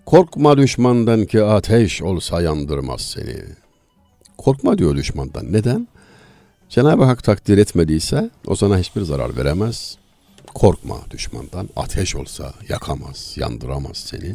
Korkma 0.06 0.56
düşmandan 0.58 1.24
ki 1.24 1.42
ateş 1.42 2.02
olsa 2.02 2.42
yandırmaz 2.42 3.00
seni. 3.00 3.36
Korkma 4.38 4.78
diyor 4.78 4.96
düşmandan. 4.96 5.52
Neden? 5.52 5.88
Cenab-ı 6.68 7.04
Hak 7.04 7.24
takdir 7.24 7.58
etmediyse 7.58 8.30
o 8.46 8.56
sana 8.56 8.78
hiçbir 8.78 9.02
zarar 9.02 9.36
veremez. 9.36 9.98
Korkma 10.54 10.96
düşmandan. 11.10 11.68
Ateş 11.76 12.16
olsa 12.16 12.54
yakamaz, 12.68 13.34
yandıramaz 13.36 13.96
seni. 13.96 14.34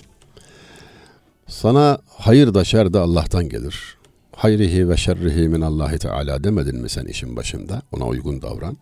Sana 1.48 1.98
hayır 2.08 2.54
da 2.54 2.64
şer 2.64 2.94
de 2.94 3.00
Allah'tan 3.00 3.50
gelir 3.50 3.98
hayrihi 4.36 4.90
ve 4.90 4.98
şerrihi 4.98 5.48
min 5.48 5.62
Allahi 5.62 5.98
Teala 5.98 6.44
demedin 6.44 6.76
mi 6.76 6.90
sen 6.90 7.06
işin 7.06 7.36
başında? 7.36 7.82
Ona 7.92 8.06
uygun 8.06 8.42
davran. 8.42 8.78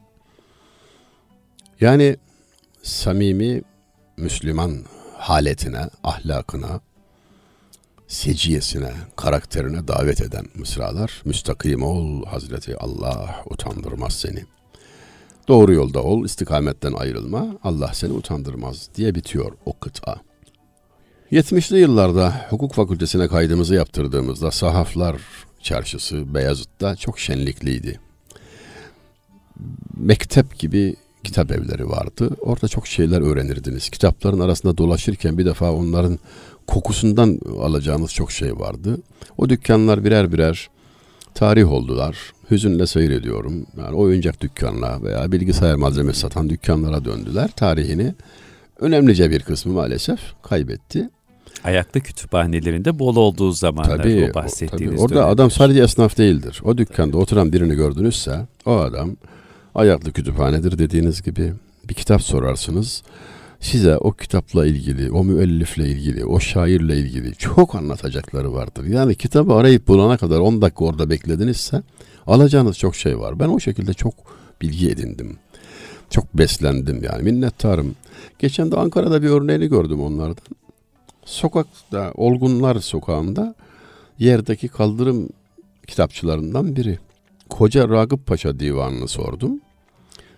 Yani 1.81 2.17
samimi 2.84 3.62
Müslüman 4.17 4.86
haletine, 5.17 5.89
ahlakına, 6.03 6.79
seciyesine, 8.12 8.94
karakterine 9.15 9.88
davet 9.88 10.22
eden 10.22 10.46
mısralar. 10.56 11.22
Müstakim 11.25 11.84
ol 11.84 12.25
Hazreti 12.25 12.77
Allah 12.77 13.44
utandırmaz 13.46 14.13
seni. 14.13 14.44
Doğru 15.48 15.74
yolda 15.74 16.03
ol, 16.03 16.25
istikametten 16.25 16.94
ayrılma, 16.94 17.58
Allah 17.63 17.94
seni 17.94 18.13
utandırmaz 18.13 18.89
diye 18.96 19.15
bitiyor 19.15 19.51
o 19.65 19.80
kıta. 19.80 20.15
70'li 21.32 21.80
yıllarda 21.80 22.48
hukuk 22.50 22.74
fakültesine 22.74 23.27
kaydımızı 23.27 23.75
yaptırdığımızda 23.75 24.51
sahaflar 24.51 25.22
çarşısı 25.62 26.34
Beyazıt'ta 26.34 26.96
çok 26.96 27.20
şenlikliydi. 27.20 28.00
Mektep 29.98 30.60
gibi 30.60 30.96
kitap 31.24 31.51
evleri 31.51 31.90
vardı. 31.90 32.30
Orada 32.40 32.68
çok 32.68 32.88
şeyler 32.88 33.22
öğrenirdiniz. 33.22 33.90
Kitapların 33.90 34.40
arasında 34.40 34.78
dolaşırken 34.78 35.38
bir 35.38 35.46
defa 35.46 35.72
onların 35.72 36.20
kokusundan 36.68 37.40
alacağınız 37.62 38.13
çok 38.13 38.32
şey 38.32 38.60
vardı. 38.60 38.98
O 39.38 39.50
dükkanlar 39.50 40.04
birer 40.04 40.32
birer 40.32 40.70
tarih 41.36 41.72
oldular. 41.72 42.18
Hüzünle 42.51 42.88
seyrediyorum. 42.88 43.66
Yani 43.78 43.96
oyuncak 43.96 44.42
dükkanına 44.42 45.04
veya 45.04 45.32
bilgisayar 45.32 45.75
malzemesi 45.75 46.20
satan 46.20 46.50
dükkanlara 46.50 47.06
döndüler. 47.06 47.51
Tarihini 47.56 48.13
önemlice 48.80 49.30
bir 49.30 49.42
kısmı 49.42 49.74
maalesef 49.74 50.20
kaybetti. 50.44 51.10
Ayaklı 51.63 52.01
kütüphanelerinde 52.01 53.00
bol 53.00 53.16
olduğu 53.16 53.51
zamanlar 53.51 53.98
tabii, 53.98 54.30
o 54.32 54.36
bahsettiğiniz 54.36 54.96
tabii. 54.96 55.01
Orada 55.01 55.16
dönemler. 55.16 55.32
adam 55.32 55.51
sadece 55.51 55.82
esnaf 55.84 56.18
değildir. 56.18 56.62
O 56.63 56.78
dükkanda 56.78 57.12
tabii. 57.12 57.22
oturan 57.22 57.54
birini 57.54 57.75
gördünüzse 57.75 58.48
o 58.66 58.75
adam 58.75 59.16
ayaklı 59.75 60.12
kütüphanedir 60.12 60.78
dediğiniz 60.78 61.22
gibi 61.22 61.54
bir 61.90 61.94
kitap 61.94 62.22
sorarsınız. 62.22 63.04
Size 63.60 63.98
o 63.98 64.12
kitapla 64.12 64.66
ilgili, 64.66 65.12
o 65.12 65.24
müellifle 65.24 65.88
ilgili, 65.88 66.25
o 66.25 66.40
şairle 66.40 66.98
ilgili 66.98 67.36
çok 67.36 67.75
anlatacakları 67.75 68.54
vardır. 68.54 68.86
Yani 68.86 69.16
kitabı 69.16 69.54
arayıp 69.54 69.88
bulana 69.88 70.18
kadar 70.18 70.40
10 70.40 70.62
dakika 70.62 70.86
orada 70.86 71.10
bekledinizse 71.10 71.84
alacağınız 72.28 72.78
çok 72.78 72.96
şey 72.96 73.20
var. 73.20 73.40
Ben 73.40 73.48
o 73.48 73.60
şekilde 73.60 73.94
çok 73.94 74.13
bilgi 74.62 74.90
edindim. 74.90 75.38
Çok 76.10 76.38
beslendim 76.38 77.04
yani 77.04 77.24
minnettarım. 77.24 77.96
Geçen 78.40 78.72
de 78.72 78.75
Ankara'da 78.75 79.22
bir 79.22 79.30
örneğini 79.30 79.68
gördüm 79.68 80.01
onlardan. 80.01 80.56
Sokakta, 81.25 82.12
Olgunlar 82.16 82.80
Sokağı'nda 82.80 83.56
yerdeki 84.20 84.68
kaldırım 84.68 85.30
kitapçılarından 85.88 86.75
biri. 86.75 87.00
Koca 87.51 87.89
Ragıp 87.89 88.25
Paşa 88.27 88.60
divanını 88.60 89.08
sordum. 89.08 89.62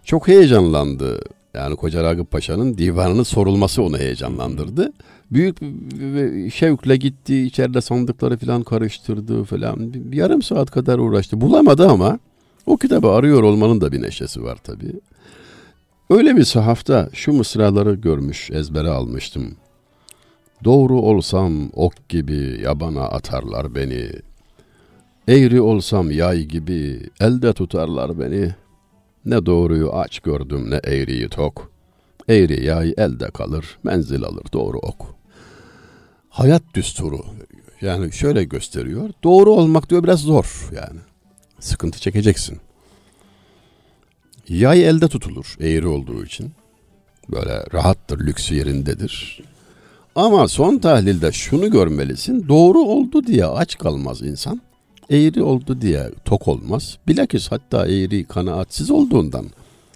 Çok 0.04 0.28
heyecanlandı. 0.28 1.20
Yani 1.54 1.76
Koca 1.76 2.04
Ragıp 2.04 2.32
Paşa'nın 2.32 2.78
divanının 2.78 3.24
sorulması 3.24 3.84
onu 3.84 3.98
heyecanlandırdı. 3.98 4.94
Büyük 5.32 5.58
şevkle 6.54 6.96
gitti, 6.96 7.42
içeride 7.42 7.82
sandıkları 7.82 8.38
falan 8.38 8.64
karıştırdı 8.64 9.44
falan. 9.44 9.94
Bir 9.94 10.18
yarım 10.18 10.42
saat 10.42 10.72
kadar 10.72 11.00
uğraştı. 11.00 11.42
Bulamadı 11.42 11.88
ama 11.88 12.20
o 12.66 12.78
kitabı 12.78 13.10
arıyor 13.10 13.44
olmanın 13.44 13.82
da 13.82 13.92
bir 13.92 14.02
neşesi 14.02 14.44
var 14.44 14.58
tabii. 14.64 14.94
Öyle 16.10 16.38
bir 16.38 16.44
sahafta 16.44 17.10
şu 17.14 17.34
mısraları 17.34 17.94
görmüş, 17.94 18.52
ezbere 18.52 18.90
almıştım. 18.90 19.56
Doğru 20.64 21.02
olsam 21.02 21.70
ok 21.74 22.10
gibi 22.10 22.60
yabana 22.64 23.04
atarlar 23.04 23.76
beni. 23.76 24.10
Eğri 25.28 25.62
olsam 25.62 26.12
yay 26.12 26.44
gibi 26.44 27.10
elde 27.20 27.54
tutarlar 27.54 28.20
beni. 28.20 28.56
Ne 29.26 29.46
doğruyu 29.46 29.94
aç 29.94 30.20
gördüm 30.20 30.72
ne 30.72 30.76
eğriyi 30.76 31.30
tok. 31.30 31.72
Eğri 32.30 32.66
yay 32.66 32.94
elde 32.98 33.30
kalır, 33.32 33.78
menzil 33.84 34.24
alır 34.24 34.44
doğru 34.54 34.78
ok. 34.78 35.16
Hayat 36.30 36.64
düsturu 36.74 37.26
yani 37.82 38.12
şöyle 38.12 38.44
gösteriyor. 38.44 39.10
Doğru 39.24 39.52
olmak 39.52 39.90
diyor 39.90 40.04
biraz 40.04 40.20
zor 40.20 40.70
yani. 40.76 41.00
Sıkıntı 41.60 42.00
çekeceksin. 42.00 42.58
Yay 44.50 44.90
elde 44.90 45.08
tutulur 45.08 45.56
eğri 45.60 45.88
olduğu 45.88 46.26
için. 46.26 46.52
Böyle 47.32 47.64
rahattır, 47.74 48.20
lüksü 48.20 48.56
yerindedir. 48.56 49.44
Ama 50.16 50.48
son 50.48 50.78
tahlilde 50.78 51.32
şunu 51.32 51.72
görmelisin. 51.72 52.48
Doğru 52.48 52.80
oldu 52.80 53.28
diye 53.28 53.46
aç 53.46 53.78
kalmaz 53.78 54.22
insan. 54.22 54.62
Eğri 55.14 55.44
oldu 55.44 55.82
diye 55.82 56.12
tok 56.26 56.48
olmaz. 56.48 56.98
Bilakis 57.08 57.52
hatta 57.52 57.88
eğri 57.88 58.24
kanaatsiz 58.24 58.92
olduğundan 58.92 59.46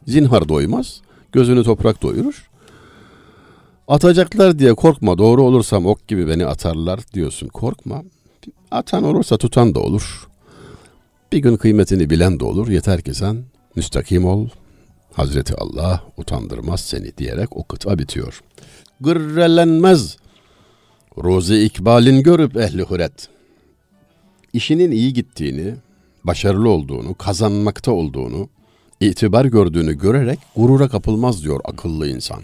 zinhar 0.08 0.50
doymaz. 0.50 1.02
Gözünü 1.32 1.64
toprak 1.64 2.02
doyurur. 2.02 2.50
Atacaklar 3.88 4.60
diye 4.60 4.74
korkma. 4.74 5.18
Doğru 5.18 5.44
olursam 5.44 5.86
ok 5.86 6.08
gibi 6.08 6.28
beni 6.28 6.46
atarlar 6.46 7.00
diyorsun. 7.14 7.48
Korkma. 7.48 8.04
Atan 8.72 9.04
olursa 9.04 9.38
tutan 9.38 9.76
da 9.76 9.80
olur. 9.80 10.28
Bir 11.32 11.38
gün 11.38 11.58
kıymetini 11.58 12.10
bilen 12.10 12.40
de 12.40 12.46
olur. 12.46 12.68
Yeter 12.68 13.02
ki 13.02 13.14
sen 13.14 13.44
müstakim 13.76 14.26
ol. 14.26 14.48
Hazreti 15.14 15.56
Allah 15.56 16.04
utandırmaz 16.18 16.82
seni 16.82 17.18
diyerek 17.18 17.58
o 17.58 17.64
kıta 17.64 18.00
bitiyor. 18.00 18.42
Gırrelenmez. 19.02 20.18
Rozi 21.24 21.64
ikbalin 21.64 22.24
görüp 22.24 22.58
ehli 22.58 22.82
huret. 22.82 23.37
İşinin 24.58 24.92
iyi 24.92 25.14
gittiğini, 25.14 25.74
başarılı 26.24 26.70
olduğunu, 26.70 27.16
kazanmakta 27.16 27.92
olduğunu, 27.92 28.50
itibar 29.00 29.46
gördüğünü 29.46 29.98
görerek 29.98 30.40
gurura 30.56 30.88
kapılmaz 30.90 31.44
diyor 31.44 31.60
akıllı 31.64 32.08
insan. 32.08 32.44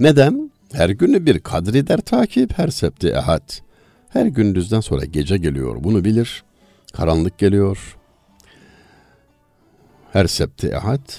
Neden? 0.00 0.50
Her 0.72 0.90
günü 0.90 1.26
bir 1.26 1.40
kadri 1.40 1.86
der 1.86 2.00
takip, 2.00 2.58
her 2.58 2.68
septi 2.68 3.08
ehad. 3.08 3.52
Her 4.08 4.26
gündüzden 4.26 4.80
sonra 4.80 5.04
gece 5.04 5.36
geliyor, 5.36 5.76
bunu 5.84 6.04
bilir. 6.04 6.44
Karanlık 6.92 7.38
geliyor. 7.38 7.96
Her 10.12 10.26
septi 10.26 10.68
ehad. 10.68 11.10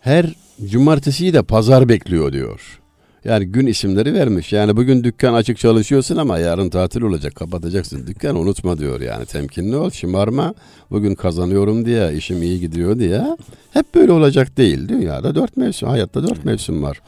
Her 0.00 0.34
cumartesiyi 0.64 1.34
de 1.34 1.42
pazar 1.42 1.88
bekliyor 1.88 2.32
diyor. 2.32 2.79
Yani 3.24 3.46
gün 3.46 3.66
isimleri 3.66 4.14
vermiş. 4.14 4.52
Yani 4.52 4.76
bugün 4.76 5.04
dükkan 5.04 5.34
açık 5.34 5.58
çalışıyorsun 5.58 6.16
ama 6.16 6.38
yarın 6.38 6.70
tatil 6.70 7.02
olacak 7.02 7.34
kapatacaksın. 7.34 8.06
Dükkan 8.06 8.36
unutma 8.36 8.78
diyor 8.78 9.00
yani 9.00 9.26
temkinli 9.26 9.76
ol 9.76 9.90
şımarma. 9.90 10.54
Bugün 10.90 11.14
kazanıyorum 11.14 11.84
diye 11.84 12.14
işim 12.14 12.42
iyi 12.42 12.60
gidiyor 12.60 12.98
diye. 12.98 13.36
Hep 13.70 13.94
böyle 13.94 14.12
olacak 14.12 14.56
değil. 14.56 14.88
Dünyada 14.88 15.34
dört 15.34 15.56
mevsim 15.56 15.88
hayatta 15.88 16.22
dört 16.22 16.44
mevsim 16.44 16.82
var. 16.82 17.00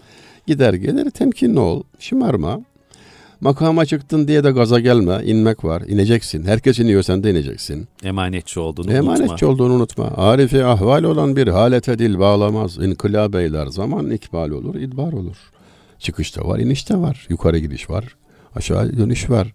Gider 0.46 0.74
gelir 0.74 1.10
temkinli 1.10 1.60
ol 1.60 1.82
şımarma. 1.98 2.60
Makama 3.40 3.87
çıktın 3.87 4.28
diye 4.28 4.44
de 4.44 4.50
gaza 4.50 4.80
gelme. 4.80 5.20
inmek 5.24 5.64
var. 5.64 5.82
ineceksin. 5.88 6.44
Herkes 6.44 6.78
iniyor 6.78 7.02
sen 7.02 7.22
de 7.24 7.30
ineceksin. 7.30 7.88
Emanetçi 8.02 8.60
olduğunu 8.60 8.92
Emanetçi 8.92 9.10
unutma. 9.10 9.24
Emanetçi 9.24 9.46
olduğunu 9.46 9.72
unutma. 9.74 10.04
Arifi 10.16 10.64
ahval 10.64 11.04
olan 11.04 11.37
bir 11.37 11.48
halete 11.48 11.98
dil 11.98 12.18
bağlamaz. 12.18 12.78
İnkılab 12.78 13.34
eyler. 13.34 13.66
Zaman 13.66 14.10
ikbal 14.10 14.50
olur, 14.50 14.74
idbar 14.74 15.12
olur. 15.12 15.37
Çıkışta 16.02 16.48
var, 16.48 16.58
inişte 16.58 16.96
var. 16.96 17.26
Yukarı 17.28 17.58
gidiş 17.58 17.90
var, 17.90 18.16
aşağı 18.54 18.96
dönüş 18.96 19.30
var. 19.30 19.54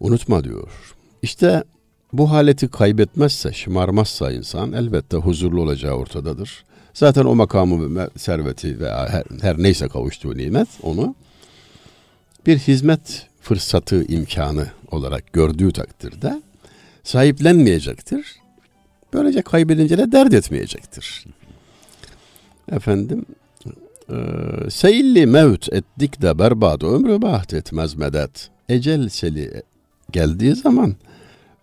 Unutma 0.00 0.44
diyor. 0.44 0.94
İşte 1.22 1.64
bu 2.12 2.30
haleti 2.30 2.68
kaybetmezse, 2.68 3.52
şımarmazsa 3.52 4.32
insan 4.32 4.72
elbette 4.72 5.16
huzurlu 5.16 5.62
olacağı 5.62 5.94
ortadadır. 5.94 6.64
Zaten 6.94 7.24
o 7.24 7.34
makamı 7.34 7.96
ve 7.96 8.08
serveti 8.16 8.80
veya 8.80 9.08
her, 9.08 9.24
her 9.40 9.58
neyse 9.58 9.88
kavuştuğu 9.88 10.36
nimet 10.36 10.68
onu 10.82 11.14
bir 12.46 12.58
hizmet 12.58 13.26
fırsatı 13.40 14.04
imkanı 14.04 14.66
olarak 14.90 15.32
gördüğü 15.32 15.72
takdirde 15.72 16.42
sahiplenmeyecektir. 17.04 18.36
Böylece 19.12 19.42
kaybedince 19.42 19.98
de 19.98 20.12
dert 20.12 20.34
etmeyecektir. 20.34 21.24
Efendim 22.72 23.26
Seyilli 24.70 25.26
mevt 25.26 25.72
ettik 25.72 26.22
de 26.22 26.38
berbat 26.38 26.82
ömrü 26.82 27.22
baht 27.22 27.54
etmez 27.54 27.94
medet. 27.94 28.50
Ecel 28.68 29.08
seli 29.08 29.62
geldiği 30.12 30.54
zaman 30.54 30.94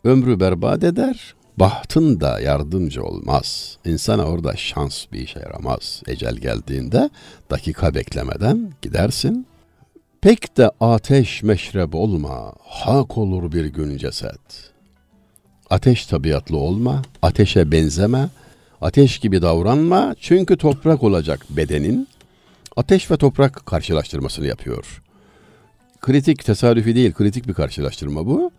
ömrü 0.04 0.40
berbat 0.40 0.84
eder, 0.84 1.36
bahtın 1.58 2.20
da 2.22 2.40
yardımcı 2.40 3.04
olmaz. 3.04 3.78
İnsana 3.86 4.24
orada 4.24 4.56
şans 4.56 5.06
bir 5.12 5.20
işe 5.20 5.40
yaramaz. 5.40 6.02
Ecel 6.08 6.36
geldiğinde 6.36 7.10
dakika 7.52 7.96
beklemeden 7.96 8.72
gidersin. 8.82 9.48
Pek 10.22 10.58
de 10.58 10.72
ateş 10.80 11.44
meşrep 11.44 11.96
olma, 11.96 12.54
hak 12.64 13.18
olur 13.18 13.52
bir 13.52 13.66
gün 13.66 13.98
ceset. 13.98 14.72
Ateş 15.70 16.06
tabiatlı 16.06 16.58
olma, 16.58 17.02
ateşe 17.22 17.72
benzeme, 17.72 18.30
ateş 18.82 19.20
gibi 19.20 19.42
davranma 19.42 20.16
çünkü 20.20 20.58
toprak 20.58 21.04
olacak 21.04 21.46
bedenin, 21.50 22.08
ateş 22.78 23.12
ve 23.12 23.18
toprak 23.18 23.66
karşılaştırmasını 23.66 24.48
yapıyor. 24.48 25.02
Kritik, 26.02 26.46
tesadüfi 26.46 26.96
değil, 26.96 27.13
kritik 27.13 27.48
bir 27.48 27.54
karşılaştırma 27.54 28.26
bu. 28.26 28.52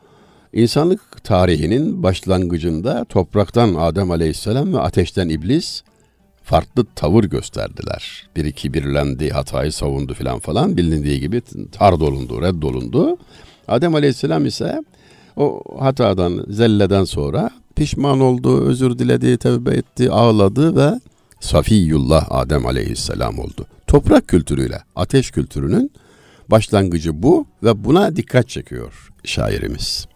İnsanlık 0.53 1.25
tarihinin 1.25 2.03
başlangıcında 2.03 3.05
topraktan 3.05 3.75
Adem 3.75 4.11
Aleyhisselam 4.11 4.73
ve 4.75 4.81
ateşten 4.81 5.29
İblis 5.29 5.83
farklı 6.43 6.87
tavır 6.95 7.25
gösterdiler. 7.25 8.29
Bir 8.37 8.45
iki 8.45 8.75
birlendi, 8.75 9.31
hatayı 9.31 9.73
savundu 9.73 10.15
filan 10.15 10.39
falan. 10.39 10.77
Bilindiği 10.77 11.21
gibi 11.21 11.43
tar 11.73 12.01
dolundu, 12.01 12.43
reddolundu. 12.43 13.19
Adem 13.69 13.95
Aleyhisselam 13.95 14.47
ise 14.47 14.83
o 15.37 15.63
hatadan, 15.79 16.47
zelleden 16.49 17.05
sonra 17.05 17.51
pişman 17.77 18.21
oldu, 18.21 18.65
özür 18.67 18.99
diledi, 18.99 19.39
tevbe 19.39 19.75
etti, 19.75 20.11
ağladı 20.11 20.77
ve 20.77 21.01
Safiyullah 21.41 22.27
Adem 22.31 22.67
Aleyhisselam 22.67 23.39
oldu 23.39 23.67
toprak 23.89 24.29
kültürüyle 24.29 24.83
ateş 24.97 25.31
kültürünün 25.31 25.93
başlangıcı 26.49 27.23
bu 27.23 27.47
ve 27.63 27.85
buna 27.85 28.17
dikkat 28.17 28.49
çekiyor 28.49 29.13
şairimiz. 29.25 30.09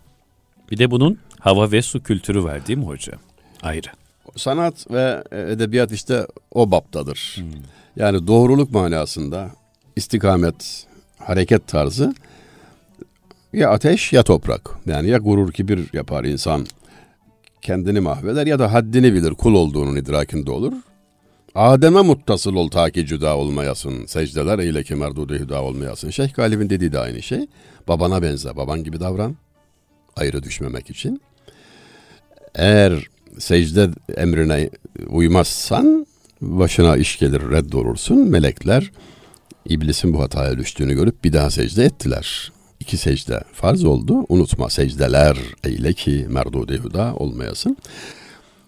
Bir 0.71 0.79
de 0.79 0.91
bunun 0.91 1.19
hava 1.39 1.73
ve 1.73 1.83
su 1.83 2.03
kültürü 2.03 2.45
var 2.45 2.67
değil 2.67 2.79
mi 2.79 2.87
hocam? 2.87 3.21
Ayrı. 3.63 3.89
Sanat 4.37 4.91
ve 4.91 5.25
edebiyat 5.31 5.93
işte 5.93 6.27
o 6.51 6.71
baptadır. 6.71 7.35
Hmm. 7.37 7.45
Yani 7.97 8.27
doğruluk 8.27 8.71
manasında 8.71 9.51
istikamet, 9.97 10.87
hareket 11.19 11.67
tarzı 11.67 12.15
ya 13.53 13.71
ateş 13.71 14.13
ya 14.13 14.23
toprak. 14.23 14.71
Yani 14.87 15.09
ya 15.09 15.19
gurur 15.19 15.53
kibir 15.53 15.89
yapar 15.93 16.25
insan 16.25 16.67
kendini 17.63 18.01
mahveder 18.01 18.47
ya 18.47 18.59
da 18.59 18.73
haddini 18.73 19.15
bilir 19.15 19.35
kul 19.35 19.55
olduğunun 19.55 19.97
idrakinde 19.97 20.51
olur. 20.51 20.73
Adem'e 21.55 22.01
muttasıl 22.01 22.55
ol 22.55 22.69
ta 22.69 22.91
ki 22.91 23.07
cüda 23.07 23.37
olmayasın. 23.37 24.07
Secdeler 24.07 24.59
eyle 24.59 24.83
ki 24.83 24.95
merdudu 24.95 25.35
hüda 25.35 25.63
olmayasın. 25.63 26.11
Şeyh 26.11 26.35
Galip'in 26.35 26.71
dediği 26.71 26.93
de 26.93 26.99
aynı 26.99 27.23
şey. 27.23 27.47
Babana 27.89 28.23
benze, 28.23 28.57
baban 28.57 28.85
gibi 28.85 29.01
davran. 29.01 29.37
Ayrı 30.17 30.43
düşmemek 30.43 30.91
için. 30.91 31.23
Eğer 32.55 33.07
secde 33.39 33.91
emrine 34.17 34.71
uymazsan 35.07 36.07
başına 36.41 36.97
iş 36.97 37.19
gelir 37.19 37.51
reddolursun. 37.51 38.19
Melekler 38.19 38.91
iblisin 39.69 40.15
bu 40.15 40.21
hataya 40.21 40.59
düştüğünü 40.59 40.95
görüp 40.95 41.25
bir 41.25 41.33
daha 41.33 41.51
secde 41.51 41.85
ettiler. 41.85 42.53
İki 42.81 42.97
secde 42.97 43.45
farz 43.53 43.85
oldu. 43.85 44.27
Unutma 44.29 44.71
secdeler 44.71 45.37
eyle 45.65 45.93
ki 45.93 46.27
merdudu 46.29 46.73
hüda 46.73 47.15
olmayasın. 47.15 47.77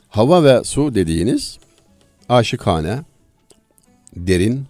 Hava 0.09 0.44
ve 0.44 0.64
su 0.64 0.94
dediğiniz 0.94 1.59
aşıkane, 2.28 3.02
derin, 4.16 4.64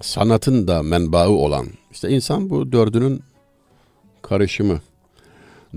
sanatın 0.00 0.68
da 0.68 0.82
menbaı 0.82 1.30
olan, 1.30 1.66
işte 1.92 2.08
insan 2.08 2.50
bu 2.50 2.72
dördünün 2.72 3.22
karışımı. 4.22 4.80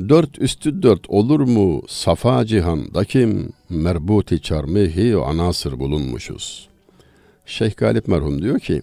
Dört 0.09 0.39
üstü 0.39 0.83
dört 0.83 1.09
olur 1.09 1.39
mu 1.39 1.81
safa 1.87 2.45
cihanda 2.45 3.05
kim 3.05 3.53
merbuti 3.69 4.41
çarmihi 4.41 5.17
anasır 5.17 5.79
bulunmuşuz. 5.79 6.69
Şeyh 7.45 7.75
Galip 7.77 8.07
merhum 8.07 8.41
diyor 8.41 8.59
ki 8.59 8.81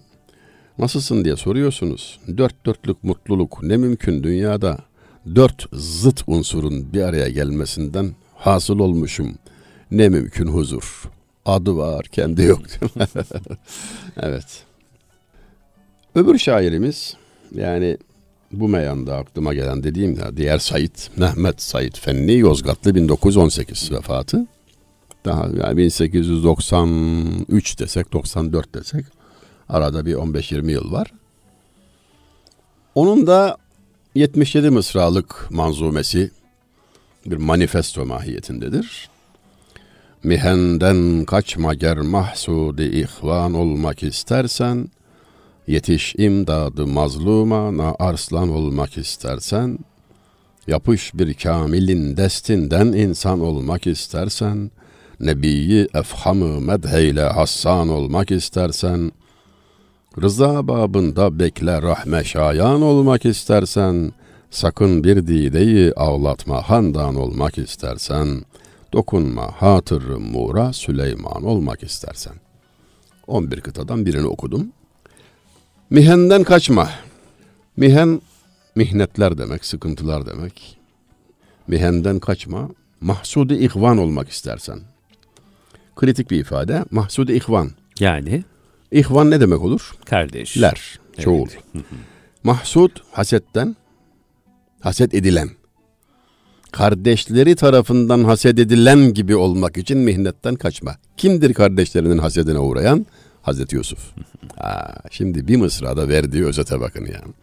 nasılsın 0.77 1.25
diye 1.25 1.35
soruyorsunuz. 1.35 2.19
Dört 2.37 2.65
dörtlük 2.65 3.03
mutluluk 3.03 3.63
ne 3.63 3.77
mümkün 3.77 4.23
dünyada 4.23 4.77
dört 5.35 5.65
zıt 5.73 6.23
unsurun 6.27 6.93
bir 6.93 7.01
araya 7.01 7.29
gelmesinden 7.29 8.15
hasıl 8.35 8.79
olmuşum. 8.79 9.35
Ne 9.91 10.09
mümkün 10.09 10.47
huzur. 10.47 11.11
Adı 11.45 11.77
var 11.77 12.05
kendi 12.05 12.43
yok. 12.43 12.61
evet. 14.21 14.63
Öbür 16.15 16.37
şairimiz 16.37 17.15
yani 17.55 17.97
bu 18.51 18.67
meyanda 18.67 19.17
aklıma 19.17 19.53
gelen 19.53 19.83
dediğim 19.83 20.19
ya 20.19 20.37
diğer 20.37 20.57
Said, 20.57 20.95
Mehmet 21.17 21.61
Said 21.61 21.95
Fenni 21.95 22.37
Yozgatlı 22.37 22.95
1918 22.95 23.91
vefatı. 23.91 24.47
Daha 25.25 25.47
yani 25.47 25.77
1893 25.77 27.79
desek 27.79 28.13
94 28.13 28.73
desek 28.73 29.05
arada 29.69 30.05
bir 30.05 30.13
15-20 30.13 30.71
yıl 30.71 30.91
var. 30.91 31.13
Onun 32.95 33.27
da 33.27 33.57
77 34.15 34.69
mısralık 34.69 35.47
manzumesi 35.51 36.31
bir 37.25 37.37
manifesto 37.37 38.05
mahiyetindedir. 38.05 39.09
Mihenden 40.23 41.25
kaçma 41.25 41.73
ger 41.73 41.97
mahsudi 41.97 42.83
ihvan 42.83 43.53
olmak 43.53 44.03
istersen, 44.03 44.87
Yetiş 45.67 46.15
imdadı 46.17 46.87
mazluma 46.87 47.77
na 47.77 47.95
arslan 47.99 48.49
olmak 48.49 48.97
istersen, 48.97 49.79
Yapış 50.67 51.13
bir 51.13 51.33
kamilin 51.33 52.17
destinden 52.17 52.85
insan 52.85 53.39
olmak 53.39 53.87
istersen, 53.87 54.71
Nebiyi 55.19 55.87
efhamı 55.93 56.61
medheyle 56.61 57.23
hassan 57.23 57.89
olmak 57.89 58.31
istersen, 58.31 59.11
Rıza 60.21 60.67
babında 60.67 61.39
bekle 61.39 61.81
rahme 61.81 62.23
şayan 62.23 62.81
olmak 62.81 63.25
istersen, 63.25 64.11
sakın 64.51 65.03
bir 65.03 65.27
dideyi 65.27 65.93
ağlatma 65.93 66.69
handan 66.69 67.15
olmak 67.15 67.57
istersen, 67.57 68.43
dokunma 68.93 69.51
hatır 69.57 70.03
mura 70.15 70.73
Süleyman 70.73 71.43
olmak 71.43 71.83
istersen. 71.83 72.33
11 73.27 73.61
kıtadan 73.61 74.05
birini 74.05 74.27
okudum. 74.27 74.71
Mihenden 75.89 76.43
kaçma. 76.43 76.89
Mihen 77.77 78.21
mihnetler 78.75 79.37
demek, 79.37 79.65
sıkıntılar 79.65 80.25
demek. 80.25 80.77
Mihenden 81.67 82.19
kaçma. 82.19 82.69
Mahsudi 83.01 83.53
ihvan 83.53 83.97
olmak 83.97 84.29
istersen. 84.29 84.79
Kritik 85.95 86.31
bir 86.31 86.39
ifade. 86.39 86.85
Mahsudi 86.91 87.33
ihvan. 87.33 87.71
Yani? 87.99 88.43
İhvan 88.91 89.31
ne 89.31 89.41
demek 89.41 89.61
olur? 89.61 89.91
Kardeş. 90.05 90.61
Ler. 90.61 90.99
Çoğul. 91.19 91.47
Evet. 91.75 91.85
Mahsud 92.43 92.91
hasetten, 93.11 93.75
haset 94.79 95.13
edilen. 95.13 95.49
Kardeşleri 96.71 97.55
tarafından 97.55 98.23
haset 98.23 98.59
edilen 98.59 99.13
gibi 99.13 99.35
olmak 99.35 99.77
için 99.77 99.97
mihnetten 99.97 100.55
kaçma. 100.55 100.95
Kimdir 101.17 101.53
kardeşlerinin 101.53 102.17
hasedine 102.17 102.59
uğrayan? 102.59 103.05
Hazreti 103.41 103.75
Yusuf. 103.75 103.99
Aa, 104.57 104.93
şimdi 105.11 105.47
bir 105.47 105.57
mısrada 105.57 106.09
verdiği 106.09 106.45
özete 106.45 106.79
bakın 106.79 107.05
yani. 107.05 107.33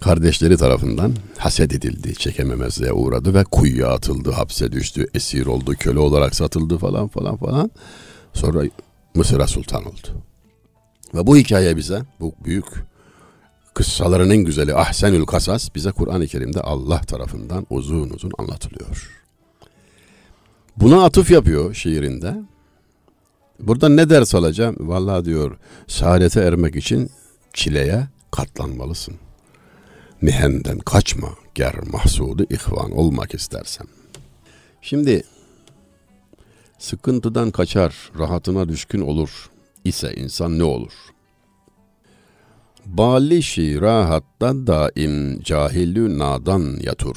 Kardeşleri 0.00 0.56
tarafından 0.56 1.12
haset 1.38 1.74
edildi, 1.74 2.14
çekememezliğe 2.14 2.92
uğradı 2.92 3.34
ve 3.34 3.44
kuyuya 3.44 3.88
atıldı, 3.88 4.30
hapse 4.30 4.72
düştü, 4.72 5.06
esir 5.14 5.46
oldu, 5.46 5.74
köle 5.78 5.98
olarak 5.98 6.34
satıldı 6.34 6.78
falan 6.78 7.08
falan 7.08 7.36
falan. 7.36 7.70
Sonra 8.32 8.62
Mısır'a 9.14 9.46
sultan 9.46 9.84
oldu. 9.84 10.08
Ve 11.14 11.26
bu 11.26 11.36
hikaye 11.36 11.76
bize, 11.76 12.02
bu 12.20 12.34
büyük 12.44 12.66
kıssaların 13.74 14.30
en 14.30 14.44
güzeli 14.44 14.74
Ahsenül 14.74 15.24
Kasas 15.24 15.74
bize 15.74 15.90
Kur'an-ı 15.90 16.26
Kerim'de 16.26 16.60
Allah 16.60 17.00
tarafından 17.00 17.66
uzun 17.70 18.10
uzun 18.10 18.32
anlatılıyor. 18.38 19.22
Buna 20.76 21.04
atıf 21.04 21.30
yapıyor 21.30 21.74
şiirinde. 21.74 22.36
Burada 23.60 23.88
ne 23.88 24.10
ders 24.10 24.34
alacağım? 24.34 24.76
Vallahi 24.80 25.24
diyor 25.24 25.56
saadete 25.86 26.40
ermek 26.40 26.76
için 26.76 27.10
çileye 27.52 28.06
katlanmalısın. 28.30 29.14
Mihenden 30.20 30.78
kaçma 30.78 31.28
ger 31.54 31.74
mahsudu 31.92 32.46
ihvan 32.50 32.90
olmak 32.90 33.34
istersen. 33.34 33.86
Şimdi 34.82 35.22
sıkıntıdan 36.78 37.50
kaçar, 37.50 37.94
rahatına 38.18 38.68
düşkün 38.68 39.00
olur 39.00 39.50
ise 39.84 40.14
insan 40.14 40.58
ne 40.58 40.64
olur? 40.64 40.92
Balişi 42.86 43.80
rahatta 43.80 44.66
daim 44.66 45.42
cahillü 45.42 46.18
nadan 46.18 46.76
yatur. 46.80 47.16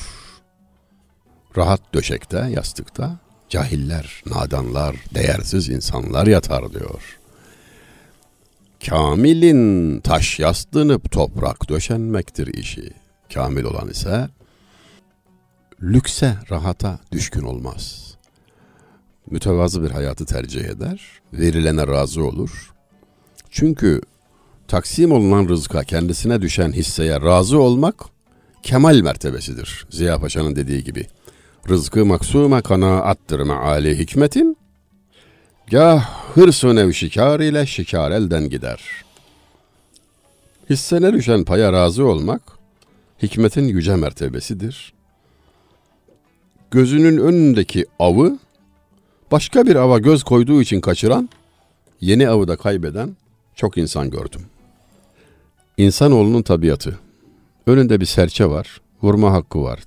Rahat 1.58 1.94
döşekte, 1.94 2.38
yastıkta 2.38 3.20
cahiller, 3.50 4.24
nadanlar, 4.26 4.96
değersiz 5.16 5.70
insanlar 5.70 6.28
yatar 6.28 6.74
diyor. 6.74 7.20
Kamilin 8.88 10.00
taş 10.00 10.40
yastığınıp 10.40 11.12
toprak 11.12 11.70
döşenmektir 11.70 12.48
işi. 12.48 12.94
Kamil 13.34 13.64
olan 13.64 13.90
ise 13.90 14.30
lükse, 15.82 16.36
rahata 16.52 17.00
düşkün 17.12 17.44
olmaz. 17.44 18.16
Mütevazı 19.32 19.84
bir 19.84 19.92
hayatı 19.92 20.26
tercih 20.26 20.66
eder, 20.66 21.22
verilene 21.34 21.88
razı 21.88 22.24
olur. 22.24 22.74
Çünkü 23.50 24.02
taksim 24.68 25.12
olunan 25.12 25.50
rızka 25.50 25.84
kendisine 25.84 26.42
düşen 26.42 26.72
hisseye 26.72 27.22
razı 27.22 27.60
olmak 27.60 27.96
kemal 28.64 29.02
mertebesidir. 29.02 29.86
Ziya 29.90 30.20
Paşa'nın 30.20 30.56
dediği 30.56 30.84
gibi. 30.84 31.08
Rızkı 31.70 32.06
maksuma 32.06 32.62
kanaattır 32.62 33.40
meali 33.40 34.00
hikmetin. 34.00 34.58
Gah 35.72 36.10
hırsu 36.36 36.76
nev 36.76 36.92
şikar 36.92 37.40
ile 37.40 37.66
şikar 37.66 38.12
elden 38.12 38.50
gider. 38.50 38.82
Hissene 40.70 41.14
düşen 41.14 41.44
paya 41.44 41.74
razı 41.74 42.06
olmak, 42.06 42.42
hikmetin 43.24 43.68
yüce 43.68 43.96
mertebesidir. 43.96 44.94
Gözünün 46.72 47.18
önündeki 47.18 47.86
avı, 48.00 48.40
başka 49.32 49.68
bir 49.68 49.76
ava 49.76 50.00
göz 50.00 50.24
koyduğu 50.24 50.62
için 50.62 50.82
kaçıran, 50.82 51.30
yeni 52.02 52.30
avı 52.30 52.48
da 52.48 52.56
kaybeden 52.56 53.16
çok 53.56 53.78
insan 53.78 54.10
gördüm. 54.10 54.42
İnsanoğlunun 55.78 56.42
tabiatı. 56.42 57.00
Önünde 57.68 58.00
bir 58.00 58.06
serçe 58.06 58.46
var, 58.46 58.82
vurma 59.04 59.32
hakkı 59.32 59.64
var. 59.64 59.80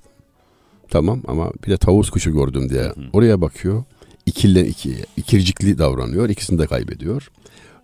Tamam 0.90 1.22
ama 1.27 1.53
bir 1.66 1.70
de 1.70 1.77
tavus 1.77 2.11
kuşu 2.11 2.33
gördüm 2.33 2.70
diye 2.70 2.92
oraya 3.12 3.40
bakıyor. 3.40 3.85
İkille 4.27 4.66
iki, 4.66 4.96
ikircikli 5.16 5.79
davranıyor. 5.79 6.29
İkisini 6.29 6.59
de 6.59 6.66
kaybediyor. 6.66 7.31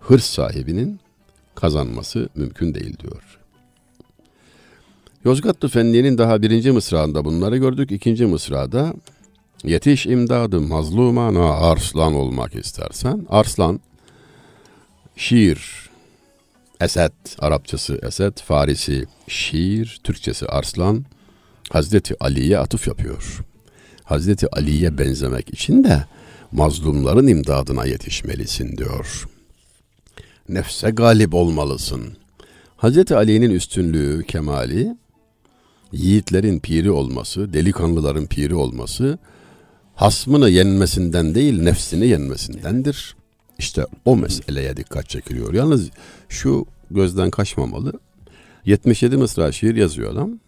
Hırs 0.01 0.25
sahibinin 0.25 1.01
kazanması 1.55 2.29
mümkün 2.35 2.75
değil 2.75 2.99
diyor. 2.99 3.39
Yozgatlı 5.25 5.69
Fenli'nin 5.69 6.19
daha 6.19 6.43
birinci 6.43 6.73
mısrağında 6.73 7.25
bunları 7.25 7.57
gördük. 7.57 7.93
İkinci 7.93 8.27
mısrada 8.27 8.95
yetiş 9.65 10.07
imdadı 10.07 10.61
mazlumana 10.61 11.51
arslan 11.51 12.15
olmak 12.15 12.55
istersen. 12.55 13.27
Arslan 13.29 13.81
şiir, 15.17 15.84
Esed, 16.81 17.13
Arapçası 17.39 17.99
Esed, 18.03 18.39
Farisi 18.39 19.05
şiir, 19.29 20.01
Türkçesi 20.05 20.47
arslan. 20.47 21.05
Hazreti 21.71 22.15
Ali'ye 22.21 22.59
atıf 22.59 22.89
yapıyor. 22.89 23.41
Hazreti 24.05 24.49
Ali'ye 24.51 24.99
benzemek 24.99 25.53
için 25.53 25.85
de 25.85 26.05
mazlumların 26.53 27.27
imdadına 27.27 27.85
yetişmelisin 27.87 28.77
diyor. 28.77 29.29
Nefse 30.49 30.91
galip 30.91 31.35
olmalısın. 31.35 32.17
Hazreti 32.77 33.17
Ali'nin 33.17 33.51
üstünlüğü, 33.51 34.25
kemali, 34.27 34.97
yiğitlerin 35.93 36.59
piri 36.59 36.91
olması, 36.91 37.53
delikanlıların 37.53 38.27
piri 38.27 38.55
olması, 38.55 39.19
hasmını 39.95 40.51
yenmesinden 40.51 41.35
değil 41.35 41.63
nefsini 41.63 42.07
yenmesindendir. 42.07 43.17
İşte 43.59 43.87
o 44.05 44.17
meseleye 44.17 44.77
dikkat 44.77 45.09
çekiliyor. 45.09 45.55
Yalnız 45.55 45.91
şu 46.29 46.67
gözden 46.91 47.31
kaçmamalı. 47.31 47.93
77 48.65 49.17
mısra 49.17 49.53
şiir 49.53 49.77
yazıyor 49.77 50.13
adam 50.13 50.39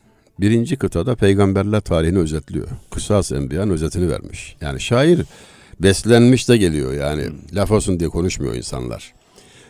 birinci 0.41 0.77
kıtada 0.77 1.15
peygamberler 1.15 1.81
tarihini 1.81 2.19
özetliyor. 2.19 2.69
Kısas 2.91 3.33
Enbiya'nın 3.33 3.71
özetini 3.71 4.11
vermiş. 4.11 4.57
Yani 4.61 4.81
şair 4.81 5.23
beslenmiş 5.81 6.49
de 6.49 6.57
geliyor 6.57 6.93
yani. 6.93 7.29
Laf 7.53 7.71
olsun 7.71 8.01
diye 8.01 8.09
konuşmuyor 8.09 8.55
insanlar. 8.55 9.15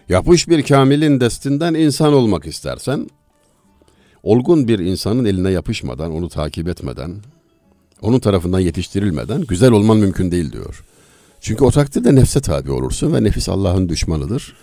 Yapış 0.08 0.48
bir 0.48 0.62
kamilin 0.62 1.20
destinden 1.20 1.74
insan 1.74 2.12
olmak 2.12 2.46
istersen 2.46 3.08
olgun 4.22 4.68
bir 4.68 4.78
insanın 4.78 5.24
eline 5.24 5.50
yapışmadan, 5.50 6.12
onu 6.12 6.28
takip 6.28 6.68
etmeden, 6.68 7.14
onun 8.00 8.20
tarafından 8.20 8.60
yetiştirilmeden 8.60 9.40
güzel 9.40 9.70
olman 9.70 9.96
mümkün 9.96 10.30
değil 10.30 10.52
diyor. 10.52 10.84
Çünkü 11.46 11.64
o 11.64 11.70
takdirde 11.70 12.14
nefse 12.14 12.40
tabi 12.40 12.70
olursun 12.70 13.14
ve 13.14 13.24
nefis 13.24 13.48
Allah'ın 13.48 13.88
düşmanıdır. 13.88 14.56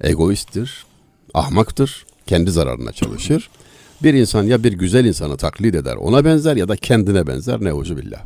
Egoisttir, 0.00 0.86
ahmaktır, 1.34 2.06
kendi 2.26 2.50
zararına 2.50 2.92
çalışır. 2.92 3.50
Bir 4.02 4.14
insan 4.14 4.42
ya 4.42 4.64
bir 4.64 4.72
güzel 4.72 5.04
insanı 5.04 5.36
taklit 5.36 5.74
eder, 5.74 5.96
ona 5.96 6.24
benzer 6.24 6.56
ya 6.56 6.68
da 6.68 6.76
kendine 6.76 7.26
benzer. 7.26 7.64
Neuzu 7.64 7.96
billah. 7.96 8.24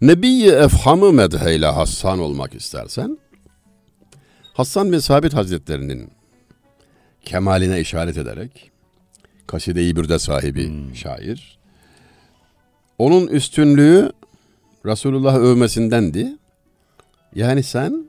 Nebi-i 0.00 0.48
Efham'ı 0.48 1.12
medheyle 1.12 1.66
Hassan 1.66 2.18
olmak 2.18 2.54
istersen, 2.54 3.18
Hassan 4.52 4.92
bin 4.92 4.98
Sabit 4.98 5.34
Hazretlerinin 5.34 6.10
kemaline 7.24 7.80
işaret 7.80 8.18
ederek, 8.18 8.70
kaside-i 9.46 9.96
bürde 9.96 10.18
sahibi 10.18 10.68
hmm. 10.68 10.94
şair, 10.94 11.58
onun 12.98 13.26
üstünlüğü 13.26 14.12
Resulullah 14.86 15.36
övmesindendi. 15.36 16.43
Yani 17.34 17.62
sen 17.62 18.04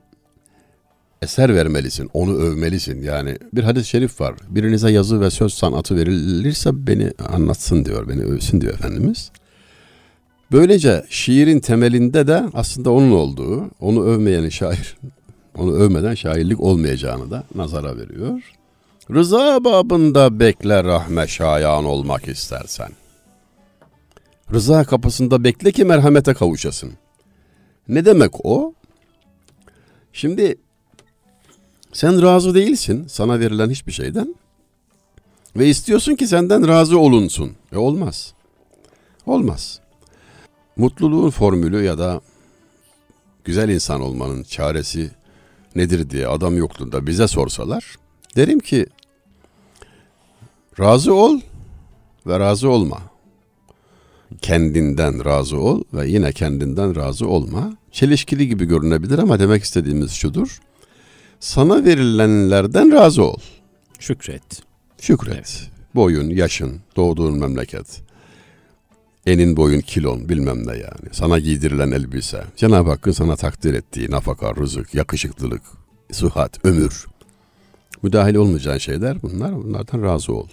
eser 1.22 1.54
vermelisin, 1.54 2.10
onu 2.12 2.36
övmelisin. 2.36 3.02
Yani 3.02 3.36
bir 3.52 3.64
hadis-i 3.64 3.88
şerif 3.88 4.20
var. 4.20 4.34
Birinize 4.48 4.90
yazı 4.90 5.20
ve 5.20 5.30
söz 5.30 5.54
sanatı 5.54 5.96
verilirse 5.96 6.86
beni 6.86 7.12
anlatsın 7.28 7.84
diyor, 7.84 8.08
beni 8.08 8.22
övsün 8.22 8.60
diyor 8.60 8.74
Efendimiz. 8.74 9.30
Böylece 10.52 11.04
şiirin 11.08 11.60
temelinde 11.60 12.26
de 12.26 12.44
aslında 12.54 12.90
onun 12.90 13.10
olduğu, 13.10 13.70
onu 13.80 14.04
övmeyen 14.04 14.48
şair, 14.48 14.96
onu 15.58 15.72
övmeden 15.74 16.14
şairlik 16.14 16.60
olmayacağını 16.60 17.30
da 17.30 17.44
nazara 17.54 17.96
veriyor. 17.96 18.40
Rıza 19.10 19.64
babında 19.64 20.40
bekle 20.40 20.84
rahme 20.84 21.26
şayan 21.26 21.84
olmak 21.84 22.28
istersen. 22.28 22.88
Rıza 24.52 24.84
kapısında 24.84 25.44
bekle 25.44 25.72
ki 25.72 25.84
merhamete 25.84 26.34
kavuşasın. 26.34 26.92
Ne 27.88 28.04
demek 28.04 28.46
o? 28.46 28.74
Şimdi 30.16 30.58
sen 31.92 32.22
razı 32.22 32.54
değilsin 32.54 33.06
sana 33.08 33.40
verilen 33.40 33.70
hiçbir 33.70 33.92
şeyden 33.92 34.34
ve 35.56 35.68
istiyorsun 35.68 36.16
ki 36.16 36.28
senden 36.28 36.68
razı 36.68 36.98
olunsun. 36.98 37.52
E 37.72 37.76
olmaz. 37.76 38.34
Olmaz. 39.26 39.80
Mutluluğun 40.76 41.30
formülü 41.30 41.84
ya 41.84 41.98
da 41.98 42.20
güzel 43.44 43.68
insan 43.68 44.00
olmanın 44.00 44.42
çaresi 44.42 45.10
nedir 45.74 46.10
diye 46.10 46.26
adam 46.28 46.56
yokluğunda 46.56 47.06
bize 47.06 47.28
sorsalar 47.28 47.96
derim 48.36 48.58
ki 48.58 48.86
razı 50.80 51.14
ol 51.14 51.40
ve 52.26 52.38
razı 52.38 52.68
olma. 52.68 53.00
Kendinden 54.42 55.24
razı 55.24 55.58
ol 55.58 55.82
ve 55.94 56.08
yine 56.08 56.32
kendinden 56.32 56.96
razı 56.96 57.28
olma. 57.28 57.76
Çelişkili 57.92 58.48
gibi 58.48 58.64
görünebilir 58.64 59.18
ama 59.18 59.38
demek 59.38 59.64
istediğimiz 59.64 60.12
şudur. 60.12 60.60
Sana 61.40 61.84
verilenlerden 61.84 62.92
razı 62.92 63.22
ol. 63.24 63.36
Şükret. 63.98 64.62
Şükret. 65.00 65.34
Evet. 65.34 65.70
Boyun, 65.94 66.30
yaşın, 66.30 66.80
doğduğun 66.96 67.38
memleket. 67.38 68.02
Enin 69.26 69.56
boyun 69.56 69.80
kilon 69.80 70.28
bilmem 70.28 70.66
ne 70.66 70.72
yani. 70.72 71.08
Sana 71.12 71.38
giydirilen 71.38 71.90
elbise. 71.90 72.44
Cenab-ı 72.56 72.90
Hakk'ın 72.90 73.12
sana 73.12 73.36
takdir 73.36 73.74
ettiği 73.74 74.10
nafaka, 74.10 74.56
rızık, 74.56 74.94
yakışıklılık, 74.94 75.62
sıhhat, 76.12 76.64
ömür. 76.64 77.06
Müdahil 78.02 78.34
olmayacağın 78.34 78.78
şeyler 78.78 79.22
bunlar. 79.22 79.56
Bunlardan 79.56 80.02
razı 80.02 80.32
ol. 80.34 80.48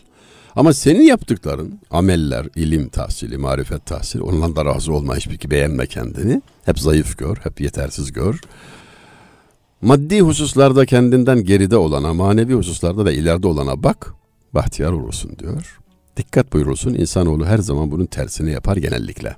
Ama 0.55 0.73
senin 0.73 1.01
yaptıkların, 1.01 1.79
ameller, 1.91 2.47
ilim 2.55 2.89
tahsili, 2.89 3.37
marifet 3.37 3.85
tahsili, 3.85 4.21
ondan 4.21 4.55
da 4.55 4.65
razı 4.65 4.93
olma 4.93 5.15
hiçbir 5.15 5.49
beğenme 5.51 5.85
kendini. 5.87 6.41
Hep 6.65 6.79
zayıf 6.79 7.17
gör, 7.17 7.37
hep 7.37 7.61
yetersiz 7.61 8.11
gör. 8.11 8.41
Maddi 9.81 10.21
hususlarda 10.21 10.85
kendinden 10.85 11.43
geride 11.43 11.77
olana, 11.77 12.13
manevi 12.13 12.53
hususlarda 12.53 13.05
da 13.05 13.11
ileride 13.11 13.47
olana 13.47 13.83
bak, 13.83 14.13
bahtiyar 14.53 14.91
olursun 14.91 15.37
diyor. 15.39 15.79
Dikkat 16.17 16.53
buyurulsun, 16.53 16.93
insanoğlu 16.93 17.45
her 17.45 17.57
zaman 17.57 17.91
bunun 17.91 18.05
tersini 18.05 18.51
yapar 18.51 18.77
genellikle. 18.77 19.35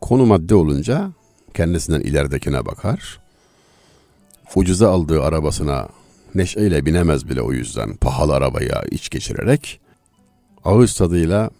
Konu 0.00 0.26
madde 0.26 0.54
olunca 0.54 1.10
kendisinden 1.54 2.00
ileridekine 2.00 2.66
bakar. 2.66 3.20
Ucuza 4.54 4.90
aldığı 4.90 5.22
arabasına 5.22 5.88
neşeyle 6.34 6.86
binemez 6.86 7.28
bile 7.28 7.42
o 7.42 7.52
yüzden 7.52 7.96
pahalı 7.96 8.34
arabaya 8.34 8.82
iç 8.90 9.10
geçirerek 9.10 9.80
ağız 10.64 10.94
tadıyla 10.94 11.50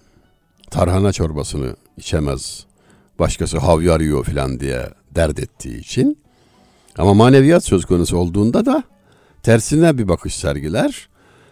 tarhana 0.71 1.13
çorbasını 1.13 1.77
içemez. 1.97 2.65
Başkası 3.19 3.59
havyar 3.59 4.01
yiyor 4.01 4.25
filan 4.25 4.61
diye 4.61 4.89
dert 5.15 5.39
ettiği 5.39 5.79
için. 5.79 6.19
Ama 6.99 7.15
maneviyat 7.15 7.65
söz 7.65 7.85
konusu 7.85 8.17
olduğunda 8.17 8.67
da 8.67 8.83
tersine 9.43 9.99
bir 9.99 10.09
bakış 10.09 10.35
sergiler. 10.35 11.09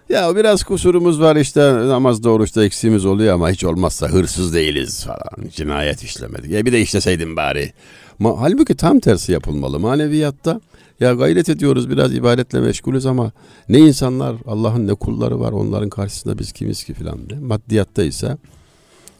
Ya 0.09 0.37
biraz 0.37 0.65
kusurumuz 0.65 1.21
var 1.21 1.37
işte 1.37 1.73
namazda 1.73 2.31
oruçta 2.31 2.65
eksiğimiz 2.65 3.05
oluyor 3.05 3.35
ama 3.35 3.51
hiç 3.51 3.65
olmazsa 3.65 4.09
hırsız 4.09 4.55
değiliz 4.55 5.05
falan. 5.05 5.49
Cinayet 5.51 6.03
işlemedik. 6.03 6.51
Ya 6.51 6.65
bir 6.65 6.73
de 6.73 6.81
işleseydim 6.81 7.37
bari. 7.37 7.73
Ma 8.19 8.41
Halbuki 8.41 8.77
tam 8.77 9.01
tersi 9.01 9.33
yapılmalı. 9.33 9.81
Maneviyatta 9.81 10.61
ya 11.01 11.15
gayret 11.15 11.49
ediyoruz 11.49 11.91
biraz 11.91 12.15
ibadetle 12.15 12.61
meşgulüz 12.61 13.07
ama 13.07 13.33
ne 13.69 13.79
insanlar 13.79 14.37
Allah'ın 14.47 14.87
ne 14.87 14.95
kulları 14.95 15.41
var 15.41 15.53
onların 15.53 15.89
karşısında 15.89 16.39
biz 16.39 16.53
kimiz 16.53 16.85
ki 16.85 16.95
filan 16.95 17.31
diye. 17.31 17.41
Maddiyatta 17.41 18.03
ise 18.03 18.37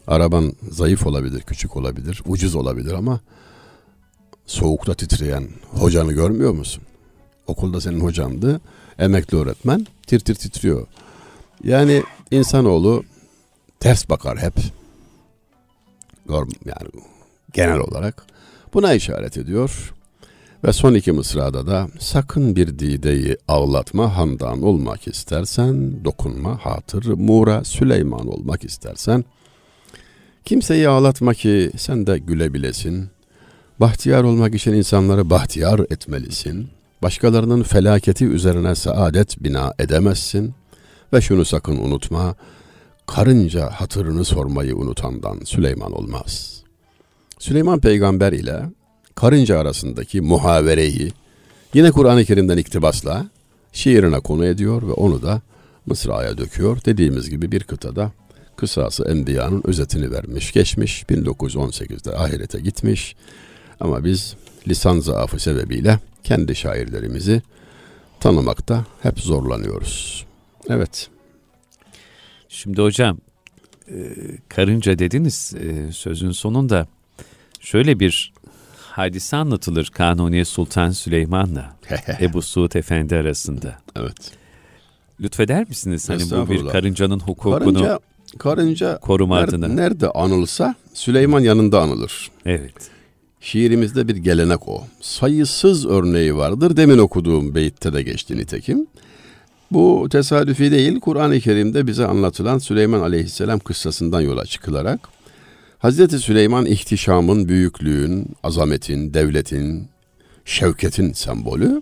araban 0.07 0.53
zayıf 0.71 1.07
olabilir, 1.07 1.41
küçük 1.41 1.75
olabilir, 1.77 2.21
ucuz 2.25 2.55
olabilir 2.55 2.91
ama 2.91 3.19
soğukta 4.45 4.93
titreyen 4.93 5.47
hocanı 5.71 6.13
görmüyor 6.13 6.51
musun? 6.51 6.83
Okulda 7.47 7.81
senin 7.81 7.99
hocandı, 7.99 8.61
emekli 8.99 9.37
öğretmen 9.37 9.87
tir 10.07 10.19
tir 10.19 10.35
titriyor. 10.35 10.87
Yani 11.63 12.03
insanoğlu 12.31 13.03
ters 13.79 14.09
bakar 14.09 14.37
hep. 14.37 14.53
Yani 16.65 16.89
genel 17.53 17.79
olarak 17.79 18.25
buna 18.73 18.93
işaret 18.93 19.37
ediyor. 19.37 19.93
Ve 20.63 20.73
son 20.73 20.93
iki 20.93 21.11
mısrada 21.11 21.67
da 21.67 21.87
sakın 21.99 22.55
bir 22.55 22.79
dideyi 22.79 23.37
ağlatma 23.47 24.17
handan 24.17 24.61
olmak 24.61 25.07
istersen 25.07 26.05
dokunma 26.05 26.65
hatır 26.65 27.05
Mura 27.05 27.63
Süleyman 27.63 28.27
olmak 28.27 28.63
istersen 28.63 29.25
kimseyi 30.45 30.89
ağlatma 30.89 31.33
ki 31.33 31.71
sen 31.77 32.07
de 32.07 32.17
gülebilesin. 32.17 33.09
Bahtiyar 33.79 34.23
olmak 34.23 34.55
için 34.55 34.73
insanları 34.73 35.29
bahtiyar 35.29 35.79
etmelisin. 35.79 36.69
Başkalarının 37.01 37.63
felaketi 37.63 38.25
üzerine 38.25 38.75
saadet 38.75 39.43
bina 39.43 39.73
edemezsin. 39.79 40.53
Ve 41.13 41.21
şunu 41.21 41.45
sakın 41.45 41.77
unutma, 41.77 42.35
karınca 43.07 43.69
hatırını 43.69 44.25
sormayı 44.25 44.75
unutandan 44.75 45.39
Süleyman 45.43 45.91
olmaz. 45.91 46.63
Süleyman 47.39 47.79
peygamber 47.79 48.33
ile 48.33 48.61
karınca 49.17 49.59
arasındaki 49.59 50.21
muhavereyi 50.21 51.11
yine 51.73 51.91
Kur'an-ı 51.91 52.25
Kerim'den 52.25 52.57
iktibasla 52.57 53.25
şiirine 53.73 54.19
konu 54.19 54.45
ediyor 54.45 54.87
ve 54.87 54.91
onu 54.91 55.21
da 55.21 55.41
Mısra'ya 55.85 56.37
döküyor. 56.37 56.77
Dediğimiz 56.85 57.29
gibi 57.29 57.51
bir 57.51 57.63
kıtada 57.63 58.11
kısası 58.55 59.03
Enbiya'nın 59.03 59.61
özetini 59.65 60.11
vermiş, 60.11 60.51
geçmiş. 60.51 61.03
1918'de 61.03 62.15
ahirete 62.15 62.59
gitmiş. 62.59 63.15
Ama 63.79 64.05
biz 64.05 64.35
lisan 64.67 64.99
zaafı 64.99 65.39
sebebiyle 65.39 65.99
kendi 66.23 66.55
şairlerimizi 66.55 67.41
tanımakta 68.19 68.85
hep 69.01 69.19
zorlanıyoruz. 69.19 70.25
Evet. 70.69 71.09
Şimdi 72.49 72.81
hocam 72.81 73.17
e, 73.91 73.95
karınca 74.49 74.99
dediniz 74.99 75.53
e, 75.59 75.91
sözün 75.91 76.31
sonunda 76.31 76.87
şöyle 77.59 77.99
bir 77.99 78.36
hadise 78.97 79.37
anlatılır 79.37 79.85
Kanuniye 79.85 80.45
Sultan 80.45 80.91
Süleyman'la 80.91 81.75
Ebu 82.21 82.41
Suud 82.41 82.73
Efendi 82.73 83.15
arasında. 83.15 83.77
Evet. 83.95 84.31
Lütfeder 85.21 85.67
misiniz? 85.67 86.09
Hani 86.09 86.21
bu 86.31 86.49
bir 86.49 86.67
karıncanın 86.67 87.19
hukukunu 87.19 87.59
karınca, 87.59 87.99
karınca 88.37 88.99
koruma 88.99 89.39
ner, 89.39 89.47
adına. 89.47 89.67
Nerede 89.67 90.09
anılsa 90.09 90.75
Süleyman 90.93 91.39
yanında 91.39 91.81
anılır. 91.81 92.31
Evet. 92.45 92.89
Şiirimizde 93.41 94.07
bir 94.07 94.15
gelenek 94.15 94.67
o. 94.67 94.83
Sayısız 95.01 95.85
örneği 95.85 96.35
vardır. 96.35 96.77
Demin 96.77 96.97
okuduğum 96.97 97.55
beytte 97.55 97.93
de 97.93 98.03
geçti 98.03 98.37
nitekim. 98.37 98.87
Bu 99.71 100.07
tesadüfi 100.11 100.71
değil, 100.71 100.99
Kur'an-ı 100.99 101.39
Kerim'de 101.39 101.87
bize 101.87 102.05
anlatılan 102.05 102.57
Süleyman 102.57 102.99
Aleyhisselam 102.99 103.59
kıssasından 103.59 104.21
yola 104.21 104.45
çıkılarak 104.45 105.16
Hazreti 105.79 106.19
Süleyman 106.19 106.65
ihtişamın, 106.65 107.47
büyüklüğün, 107.47 108.25
azametin, 108.43 109.13
devletin, 109.13 109.89
şevketin 110.45 111.13
sembolü. 111.13 111.81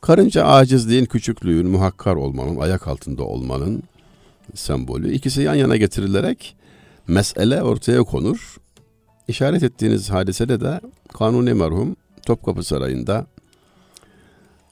Karınca 0.00 0.44
acizliğin, 0.44 1.04
küçüklüğün, 1.04 1.66
muhakkar 1.66 2.14
olmanın, 2.16 2.60
ayak 2.60 2.88
altında 2.88 3.22
olmanın, 3.22 3.82
sembolü. 4.54 5.12
İkisi 5.12 5.42
yan 5.42 5.54
yana 5.54 5.76
getirilerek 5.76 6.56
mesele 7.08 7.62
ortaya 7.62 8.02
konur. 8.02 8.56
İşaret 9.28 9.62
ettiğiniz 9.62 10.10
hadisede 10.10 10.60
de 10.60 10.80
Kanuni 11.12 11.54
merhum 11.54 11.96
Topkapı 12.26 12.62
Sarayı'nda 12.62 13.26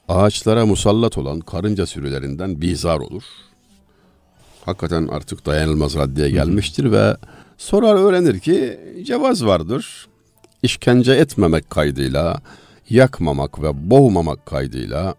ağaçlara 0.07 0.65
musallat 0.65 1.17
olan 1.17 1.39
karınca 1.39 1.85
sürülerinden 1.85 2.61
bizar 2.61 2.99
olur. 2.99 3.23
Hakikaten 4.65 5.07
artık 5.07 5.45
dayanılmaz 5.45 5.95
raddeye 5.95 6.29
gelmiştir 6.29 6.91
ve 6.91 7.17
sorar 7.57 7.95
öğrenir 7.95 8.39
ki 8.39 8.79
cevaz 9.03 9.45
vardır. 9.45 10.07
İşkence 10.63 11.13
etmemek 11.13 11.69
kaydıyla, 11.69 12.41
yakmamak 12.89 13.63
ve 13.63 13.89
boğmamak 13.89 14.45
kaydıyla 14.45 15.15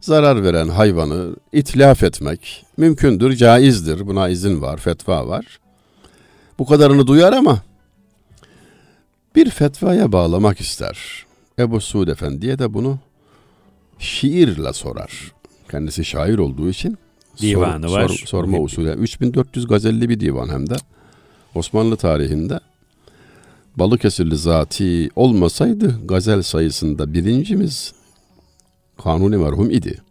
zarar 0.00 0.44
veren 0.44 0.68
hayvanı 0.68 1.36
itlaf 1.52 2.02
etmek 2.02 2.66
mümkündür, 2.76 3.36
caizdir. 3.36 4.06
Buna 4.06 4.28
izin 4.28 4.62
var, 4.62 4.76
fetva 4.76 5.28
var. 5.28 5.60
Bu 6.58 6.66
kadarını 6.66 7.06
duyar 7.06 7.32
ama 7.32 7.62
bir 9.36 9.50
fetvaya 9.50 10.12
bağlamak 10.12 10.60
ister. 10.60 11.26
Ebu 11.58 11.80
Suud 11.80 12.08
Efendi'ye 12.08 12.58
de 12.58 12.74
bunu 12.74 12.98
şiirle 13.98 14.72
sorar. 14.72 15.32
Kendisi 15.70 16.04
şair 16.04 16.38
olduğu 16.38 16.68
için 16.68 16.98
divanı 17.40 17.88
sor, 17.88 17.96
var. 17.96 18.08
Sor, 18.08 18.26
sorma 18.26 18.58
usulü. 18.58 18.90
3400 18.90 19.66
gazelli 19.66 20.08
bir 20.08 20.20
divan 20.20 20.48
hem 20.48 20.70
de. 20.70 20.76
Osmanlı 21.54 21.96
tarihinde 21.96 22.60
Balıkesirli 23.76 24.36
zati 24.36 25.10
olmasaydı 25.16 26.06
gazel 26.06 26.42
sayısında 26.42 27.14
birincimiz 27.14 27.92
Kanuni 29.02 29.36
merhum 29.36 29.70
idi. 29.70 30.02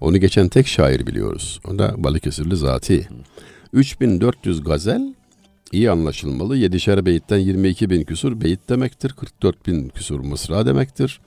Onu 0.00 0.18
geçen 0.18 0.48
tek 0.48 0.66
şair 0.66 1.06
biliyoruz. 1.06 1.60
O 1.68 1.78
da 1.78 1.94
Balıkesirli 1.96 2.56
zati. 2.56 3.08
3400 3.72 4.64
gazel 4.64 5.14
iyi 5.72 5.90
anlaşılmalı. 5.90 6.56
Yedişer 6.56 7.06
beyitten 7.06 7.38
22 7.38 7.90
bin 7.90 8.04
küsur 8.04 8.40
beyit 8.40 8.68
demektir. 8.68 9.10
44 9.10 9.66
bin 9.66 9.88
küsur 9.88 10.20
mısra 10.20 10.66
demektir. 10.66 11.20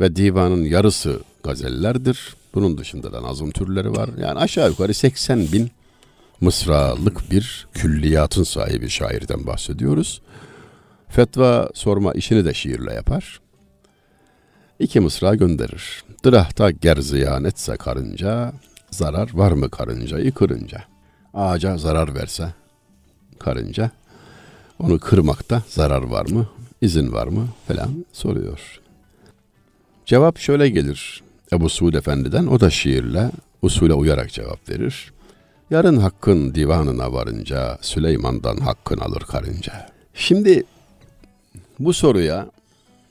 Ve 0.00 0.16
divanın 0.16 0.64
yarısı 0.64 1.20
gazellerdir. 1.42 2.34
Bunun 2.54 2.78
dışında 2.78 3.12
da 3.12 3.22
nazım 3.22 3.50
türleri 3.50 3.92
var. 3.92 4.10
Yani 4.20 4.38
aşağı 4.38 4.68
yukarı 4.68 4.94
80 4.94 5.52
bin 5.52 5.70
mısralık 6.40 7.30
bir 7.30 7.66
külliyatın 7.72 8.42
sahibi 8.42 8.88
şairden 8.88 9.46
bahsediyoruz. 9.46 10.22
Fetva 11.08 11.70
sorma 11.74 12.12
işini 12.12 12.44
de 12.44 12.54
şiirle 12.54 12.94
yapar. 12.94 13.40
İki 14.78 15.00
mısra 15.00 15.34
gönderir. 15.34 16.04
Dırahta 16.24 16.70
gerziyan 16.70 17.44
etse 17.44 17.76
karınca, 17.76 18.52
zarar 18.90 19.30
var 19.34 19.52
mı 19.52 19.70
karıncayı 19.70 20.32
kırınca? 20.32 20.84
Ağaca 21.34 21.78
zarar 21.78 22.14
verse 22.14 22.54
karınca, 23.38 23.90
onu 24.78 24.98
kırmakta 24.98 25.62
zarar 25.68 26.02
var 26.02 26.26
mı, 26.26 26.48
izin 26.80 27.12
var 27.12 27.26
mı 27.26 27.48
falan 27.68 28.04
soruyor. 28.12 28.80
Cevap 30.06 30.38
şöyle 30.38 30.68
gelir 30.68 31.22
Ebu 31.52 31.68
Suud 31.68 31.94
Efendi'den, 31.94 32.46
o 32.46 32.60
da 32.60 32.70
şiirle, 32.70 33.30
usule 33.62 33.92
uyarak 33.92 34.32
cevap 34.32 34.68
verir. 34.68 35.12
Yarın 35.70 35.96
hakkın 35.96 36.54
divanına 36.54 37.12
varınca 37.12 37.78
Süleyman'dan 37.80 38.56
hakkın 38.56 38.98
alır 38.98 39.20
karınca. 39.20 39.90
Şimdi 40.14 40.64
bu 41.78 41.92
soruya 41.92 42.50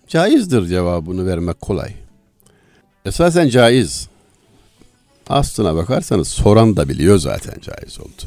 caizdir 0.07 0.65
cevabını 0.65 1.25
vermek 1.27 1.61
kolay. 1.61 1.93
Esasen 3.05 3.49
caiz. 3.49 4.09
Aslına 5.27 5.75
bakarsanız 5.75 6.27
soran 6.27 6.77
da 6.77 6.89
biliyor 6.89 7.17
zaten 7.17 7.59
caiz 7.61 7.99
oldu. 7.99 8.23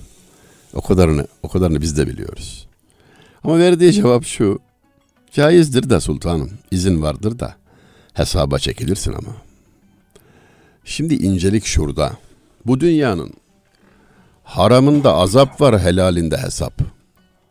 O 0.74 0.80
kadarını 0.80 1.26
o 1.42 1.48
kadarını 1.48 1.80
biz 1.80 1.96
de 1.98 2.06
biliyoruz. 2.06 2.66
Ama 3.44 3.58
verdiği 3.58 3.92
cevap 3.92 4.24
şu. 4.24 4.58
Caizdir 5.32 5.90
de 5.90 6.00
sultanım, 6.00 6.50
izin 6.70 7.02
vardır 7.02 7.38
da 7.38 7.56
hesaba 8.14 8.58
çekilirsin 8.58 9.12
ama. 9.12 9.36
Şimdi 10.84 11.14
incelik 11.14 11.64
şurada. 11.64 12.12
Bu 12.66 12.80
dünyanın 12.80 13.32
haramında 14.50 15.14
azap 15.14 15.60
var, 15.60 15.80
helalinde 15.80 16.36
hesap. 16.36 16.72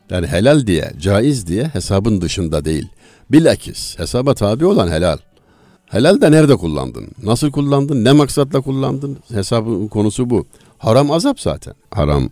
Yani 0.10 0.28
helal 0.28 0.68
diye, 0.68 0.92
caiz 1.00 1.48
diye 1.48 1.64
hesabın 1.64 2.22
dışında 2.22 2.66
değil. 2.66 2.88
Bilakis 3.32 4.00
hesaba 4.00 4.34
tabi 4.34 4.66
olan 4.66 4.88
helal. 4.92 5.18
Helal 5.86 6.22
de 6.22 6.32
nerede 6.32 6.56
kullandın? 6.56 7.08
Nasıl 7.24 7.52
kullandın? 7.52 8.06
Ne 8.06 8.12
maksatla 8.12 8.62
kullandın? 8.62 9.18
Hesabın 9.34 9.88
konusu 9.88 10.30
bu. 10.30 10.46
Haram 10.78 11.12
azap 11.12 11.40
zaten. 11.40 11.74
Haram 11.92 12.30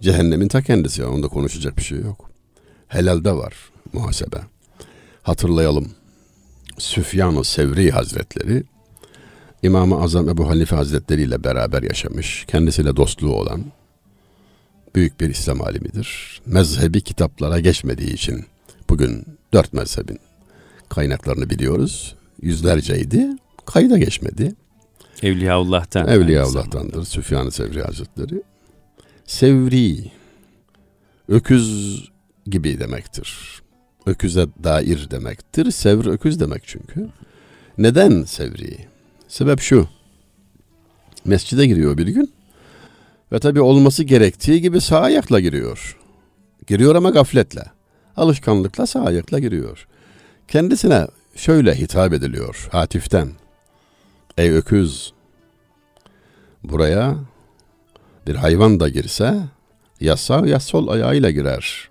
cehennemin 0.00 0.48
ta 0.48 0.62
kendisi. 0.62 1.04
Onda 1.04 1.28
konuşacak 1.28 1.76
bir 1.76 1.82
şey 1.82 1.98
yok. 1.98 2.30
Helalde 2.88 3.32
var 3.32 3.54
muhasebe. 3.92 4.36
Hatırlayalım. 5.22 5.88
Süfyan-ı 6.78 7.44
Sevri 7.44 7.90
Hazretleri 7.90 8.62
İmam-ı 9.62 10.02
Azam 10.02 10.28
Ebu 10.28 10.48
Hanife 10.48 10.76
Hazretleri 10.76 11.22
ile 11.22 11.44
beraber 11.44 11.82
yaşamış. 11.82 12.44
Kendisiyle 12.48 12.96
dostluğu 12.96 13.34
olan 13.34 13.64
büyük 14.94 15.20
bir 15.20 15.30
İslam 15.30 15.62
alimidir. 15.62 16.40
Mezhebi 16.46 17.00
kitaplara 17.00 17.60
geçmediği 17.60 18.12
için 18.12 18.44
bugün 18.90 19.26
dört 19.52 19.72
mezhebin 19.72 20.18
kaynaklarını 20.88 21.50
biliyoruz. 21.50 22.16
Yüzlerceydi. 22.42 23.28
Kayda 23.66 23.98
geçmedi. 23.98 24.54
Evliyaullah'tan. 25.22 26.08
Evliyaullah'tandır 26.08 27.04
Süfyan-ı 27.04 27.50
Sevri 27.50 27.82
Hazretleri. 27.82 28.42
Sevri, 29.26 30.10
öküz 31.28 32.04
gibi 32.46 32.80
demektir. 32.80 33.38
Öküze 34.06 34.46
dair 34.64 35.10
demektir. 35.10 35.70
Sevr 35.70 36.06
öküz 36.06 36.40
demek 36.40 36.62
çünkü. 36.66 37.08
Neden 37.78 38.24
Sevri? 38.24 38.78
Sebep 39.28 39.60
şu. 39.60 39.88
Mescide 41.24 41.66
giriyor 41.66 41.98
bir 41.98 42.06
gün. 42.08 42.32
Ve 43.32 43.38
tabi 43.38 43.60
olması 43.60 44.02
gerektiği 44.04 44.60
gibi 44.60 44.80
sağ 44.80 45.00
ayakla 45.00 45.40
giriyor. 45.40 45.96
Giriyor 46.66 46.94
ama 46.94 47.10
gafletle. 47.10 47.64
Alışkanlıkla 48.16 48.86
sağ 48.86 49.04
ayakla 49.04 49.38
giriyor. 49.38 49.86
Kendisine 50.48 51.06
şöyle 51.34 51.74
hitap 51.74 52.12
ediliyor 52.12 52.68
hatiften. 52.72 53.28
Ey 54.38 54.50
öküz! 54.50 55.12
Buraya 56.64 57.16
bir 58.26 58.34
hayvan 58.34 58.80
da 58.80 58.88
girse 58.88 59.40
ya 60.00 60.16
sağ 60.16 60.46
ya 60.46 60.60
sol 60.60 60.88
ayağıyla 60.88 61.30
girer. 61.30 61.88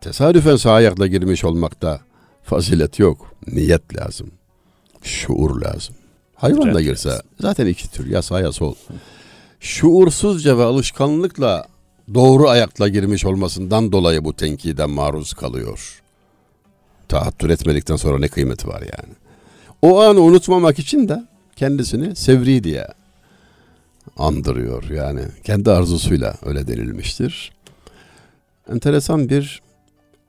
Tesadüfen 0.00 0.56
sağ 0.56 0.72
ayakla 0.72 1.06
girmiş 1.06 1.44
olmakta 1.44 2.00
fazilet 2.42 2.98
yok. 2.98 3.34
Niyet 3.46 3.96
lazım. 3.96 4.30
Şuur 5.02 5.60
lazım. 5.60 5.94
Hayvan 6.34 6.74
da 6.74 6.80
girse 6.80 7.22
zaten 7.40 7.66
iki 7.66 7.90
tür 7.90 8.06
ya 8.06 8.22
sağ 8.22 8.40
ya 8.40 8.52
sol. 8.52 8.74
Şuursuzca 9.64 10.58
ve 10.58 10.62
alışkanlıkla 10.62 11.64
doğru 12.14 12.48
ayakla 12.48 12.88
girmiş 12.88 13.24
olmasından 13.24 13.92
dolayı 13.92 14.24
bu 14.24 14.36
tenkiden 14.36 14.90
maruz 14.90 15.32
kalıyor. 15.32 16.02
Tahattür 17.08 17.50
etmedikten 17.50 17.96
sonra 17.96 18.18
ne 18.18 18.28
kıymeti 18.28 18.68
var 18.68 18.80
yani. 18.80 19.14
O 19.82 20.00
anı 20.00 20.20
unutmamak 20.20 20.78
için 20.78 21.08
de 21.08 21.24
kendisini 21.56 22.16
Sevri 22.16 22.64
diye 22.64 22.86
andırıyor 24.16 24.90
yani. 24.90 25.22
Kendi 25.44 25.70
arzusuyla 25.70 26.34
öyle 26.44 26.66
denilmiştir. 26.66 27.52
Enteresan 28.72 29.28
bir 29.28 29.62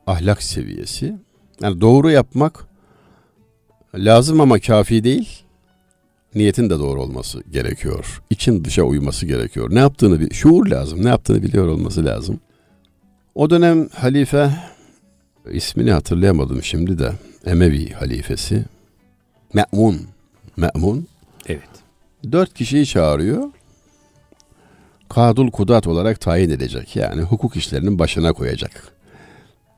ahlak 0.08 0.44
seviyesi. 0.44 1.16
Yani 1.62 1.82
doğru 1.82 2.12
yapmak 2.12 2.68
lazım 3.96 4.42
ama 4.42 4.60
kafi 4.60 5.04
değil. 5.04 5.45
Niyetin 6.36 6.70
de 6.70 6.80
doğru 6.80 7.02
olması 7.04 7.44
gerekiyor. 7.52 8.22
İçin 8.30 8.66
dışa 8.66 8.84
uyması 8.84 9.26
gerekiyor. 9.26 9.68
Ne 9.72 9.80
yaptığını 9.80 10.20
bir 10.20 10.34
şuur 10.34 10.68
lazım. 10.68 11.06
Ne 11.06 11.10
yaptığını 11.10 11.44
biliyor 11.44 11.68
olması 11.68 12.06
lazım. 12.06 12.40
O 13.36 13.50
dönem 13.50 13.90
halife 13.90 14.52
ismini 15.52 15.92
hatırlayamadım 15.92 16.64
şimdi 16.64 17.00
de 17.00 17.12
Emevi 17.46 17.92
halifesi 17.92 18.64
Me'mun 19.54 20.02
Me'mun 20.58 21.08
Evet. 21.48 21.70
dört 22.32 22.54
kişiyi 22.54 22.86
çağırıyor. 22.86 23.50
Kadul 25.10 25.52
Kudat 25.52 25.88
olarak 25.88 26.22
tayin 26.22 26.50
edecek. 26.50 26.96
Yani 26.96 27.22
hukuk 27.22 27.56
işlerinin 27.56 28.00
başına 28.00 28.34
koyacak. 28.34 28.88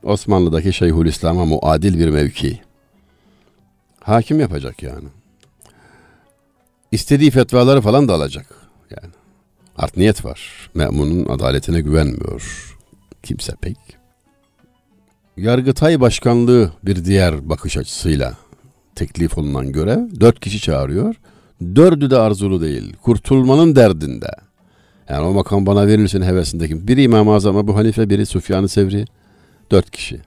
Osmanlı'daki 0.02 0.72
Şeyhülislam'a 0.72 1.44
muadil 1.44 1.98
bir 1.98 2.08
mevki. 2.08 2.60
Hakim 4.00 4.40
yapacak 4.40 4.82
yani. 4.82 5.08
İstediği 6.92 7.30
fetvaları 7.30 7.80
falan 7.80 8.08
da 8.08 8.14
alacak. 8.14 8.46
Yani 8.90 9.12
art 9.76 9.96
niyet 9.96 10.24
var. 10.24 10.70
Me'munun 10.74 11.26
adaletine 11.26 11.80
güvenmiyor 11.80 12.74
kimse 13.22 13.52
pek. 13.60 13.76
Yargıtay 15.36 16.00
Başkanlığı 16.00 16.72
bir 16.82 17.04
diğer 17.04 17.48
bakış 17.48 17.76
açısıyla 17.76 18.34
teklif 18.94 19.38
olunan 19.38 19.72
görev 19.72 20.20
dört 20.20 20.40
kişi 20.40 20.60
çağırıyor. 20.60 21.14
Dördü 21.76 22.10
de 22.10 22.16
arzulu 22.16 22.60
değil. 22.60 22.96
Kurtulmanın 23.02 23.76
derdinde. 23.76 24.30
Yani 25.08 25.26
o 25.26 25.32
makam 25.32 25.66
bana 25.66 25.86
verilsin 25.86 26.22
hevesindeki. 26.22 26.88
Biri 26.88 27.02
İmam-ı 27.02 27.34
Azam 27.34 27.58
Ebu 27.58 27.76
Hanife, 27.76 28.10
biri 28.10 28.26
Süfyan-ı 28.26 28.68
Sevri. 28.68 29.04
Dört 29.70 29.90
kişi. 29.90 30.20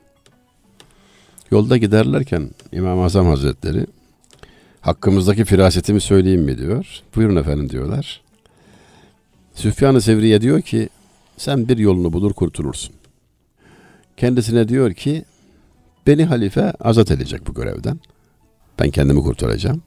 Yolda 1.51 1.77
giderlerken 1.77 2.49
İmam-ı 2.71 3.03
Azam 3.03 3.27
Hazretleri 3.27 3.85
hakkımızdaki 4.81 5.45
firasetimi 5.45 6.01
söyleyeyim 6.01 6.41
mi 6.41 6.57
diyor. 6.57 7.01
Buyurun 7.15 7.35
efendim 7.35 7.69
diyorlar. 7.69 8.21
Süfyan-ı 9.55 10.01
Sevriye 10.01 10.41
diyor 10.41 10.61
ki 10.61 10.89
sen 11.37 11.67
bir 11.67 11.77
yolunu 11.77 12.13
bulur 12.13 12.33
kurtulursun. 12.33 12.95
Kendisine 14.17 14.67
diyor 14.67 14.93
ki 14.93 15.25
beni 16.07 16.25
halife 16.25 16.71
azat 16.71 17.11
edecek 17.11 17.47
bu 17.47 17.53
görevden. 17.53 17.99
Ben 18.79 18.89
kendimi 18.89 19.21
kurtaracağım. 19.21 19.81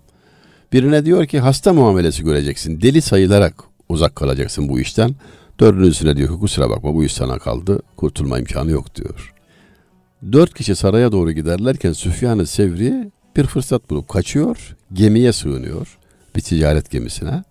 Birine 0.73 1.05
diyor 1.05 1.27
ki 1.27 1.41
hasta 1.41 1.73
muamelesi 1.73 2.25
göreceksin. 2.25 2.81
Deli 2.81 3.03
sayılarak 3.03 3.55
uzak 3.89 4.17
kalacaksın 4.17 4.69
bu 4.69 4.81
işten. 4.81 5.15
Dördüncüsüne 5.61 6.17
diyor 6.17 6.29
ki 6.29 6.41
kusura 6.41 6.71
bakma 6.71 6.95
bu 6.95 7.05
iş 7.05 7.13
sana 7.13 7.39
kaldı. 7.39 7.83
Kurtulma 7.97 8.39
imkanı 8.39 8.71
yok 8.71 8.95
diyor. 8.95 9.35
Dört 10.33 10.55
kişi 10.55 10.77
saraya 10.77 11.13
doğru 11.13 11.33
giderlerken 11.33 11.93
Süfyan-ı 11.93 12.47
Sevri 12.47 13.11
bir 13.37 13.47
fırsat 13.47 13.91
bulup 13.91 14.09
kaçıyor. 14.09 14.77
Gemiye 14.93 15.33
sığınıyor. 15.33 15.99
Bir 16.37 16.41
ticaret 16.41 16.91
gemisine. 16.91 17.45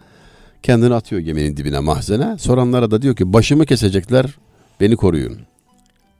Kendini 0.63 0.93
atıyor 0.93 1.21
geminin 1.21 1.57
dibine 1.57 1.79
mahzene. 1.79 2.38
Soranlara 2.38 2.91
da 2.91 3.01
diyor 3.01 3.15
ki 3.15 3.34
başımı 3.34 3.65
kesecekler 3.65 4.38
beni 4.81 4.95
koruyun. 4.95 5.38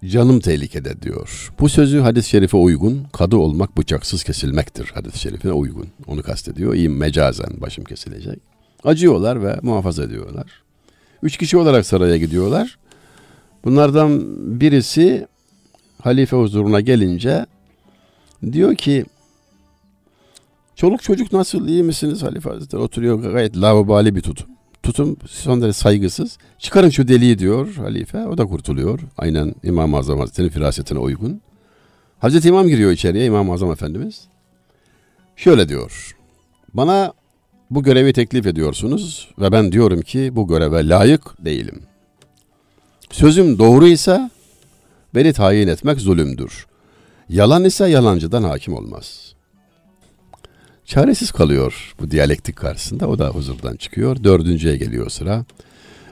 Canım 0.05 0.39
tehlikede 0.39 1.01
diyor. 1.01 1.51
Bu 1.59 1.70
sözü 1.70 1.99
hadis-i 1.99 2.30
şerife 2.30 2.57
uygun. 2.57 3.03
Kadı 3.14 3.36
olmak 3.36 3.78
bıçaksız 3.78 4.24
kesilmektir 4.24 4.91
hadis-i 4.93 5.20
şerifine 5.20 5.51
uygun. 5.51 5.88
Onu 6.07 6.24
kastediyor. 6.24 6.74
İyi 6.74 6.89
mecazen 6.89 7.61
başım 7.61 7.84
kesilecek. 7.84 8.39
Acıyorlar 8.84 9.43
ve 9.43 9.59
muhafaza 9.61 10.03
ediyorlar. 10.03 10.45
Üç 11.24 11.38
kişi 11.38 11.57
olarak 11.57 11.86
saraya 11.86 12.18
gidiyorlar. 12.18 12.78
Bunlardan 13.66 14.22
birisi 14.59 15.28
halife 16.01 16.36
huzuruna 16.36 16.82
gelince 16.82 17.45
diyor 18.51 18.76
ki 18.76 19.05
çoluk 20.76 21.04
çocuk 21.04 21.34
nasıl 21.34 21.68
iyi 21.68 21.84
misiniz 21.84 22.24
halife 22.24 22.50
hazretleri 22.50 22.82
oturuyor 22.82 23.32
gayet 23.32 23.58
lavabali 23.58 24.16
bir 24.16 24.22
tutum. 24.22 24.48
Tutum 24.84 25.18
son 25.26 25.62
derece 25.62 25.74
saygısız. 25.74 26.38
Çıkarın 26.60 26.90
şu 26.90 27.08
deliği 27.08 27.40
diyor 27.40 27.76
halife. 27.76 28.26
O 28.26 28.38
da 28.38 28.46
kurtuluyor. 28.46 29.00
Aynen 29.18 29.56
İmam-ı 29.64 29.98
Azam 29.98 30.20
Hazretleri'nin 30.20 30.52
firasetine 30.52 31.00
uygun. 31.00 31.42
Hazreti 32.20 32.48
İmam 32.48 32.68
giriyor 32.68 32.92
içeriye 32.92 33.26
İmam-ı 33.26 33.54
Azam 33.54 33.72
Efendimiz. 33.72 34.22
Şöyle 35.36 35.70
diyor. 35.70 36.16
Bana 36.74 37.14
bu 37.70 37.84
görevi 37.84 38.14
teklif 38.14 38.48
ediyorsunuz 38.48 39.30
ve 39.40 39.52
ben 39.52 39.72
diyorum 39.72 40.02
ki 40.02 40.32
bu 40.36 40.48
göreve 40.48 40.88
layık 40.88 41.46
değilim. 41.46 41.84
Sözüm 43.12 43.60
doğru 43.60 43.88
ise 43.88 44.30
beni 45.16 45.34
tayin 45.34 45.68
etmek 45.68 46.00
zulümdür. 46.00 46.68
Yalan 47.30 47.64
ise 47.64 47.90
yalancıdan 47.90 48.44
hakim 48.44 48.74
olmaz. 48.74 49.23
Çaresiz 50.94 51.32
kalıyor 51.32 51.96
bu 52.00 52.12
diyalektik 52.12 52.56
karşısında. 52.56 53.08
O 53.08 53.20
da 53.20 53.30
huzurdan 53.30 53.76
çıkıyor. 53.76 54.24
Dördüncüye 54.24 54.78
geliyor 54.78 55.10
sıra. 55.10 55.46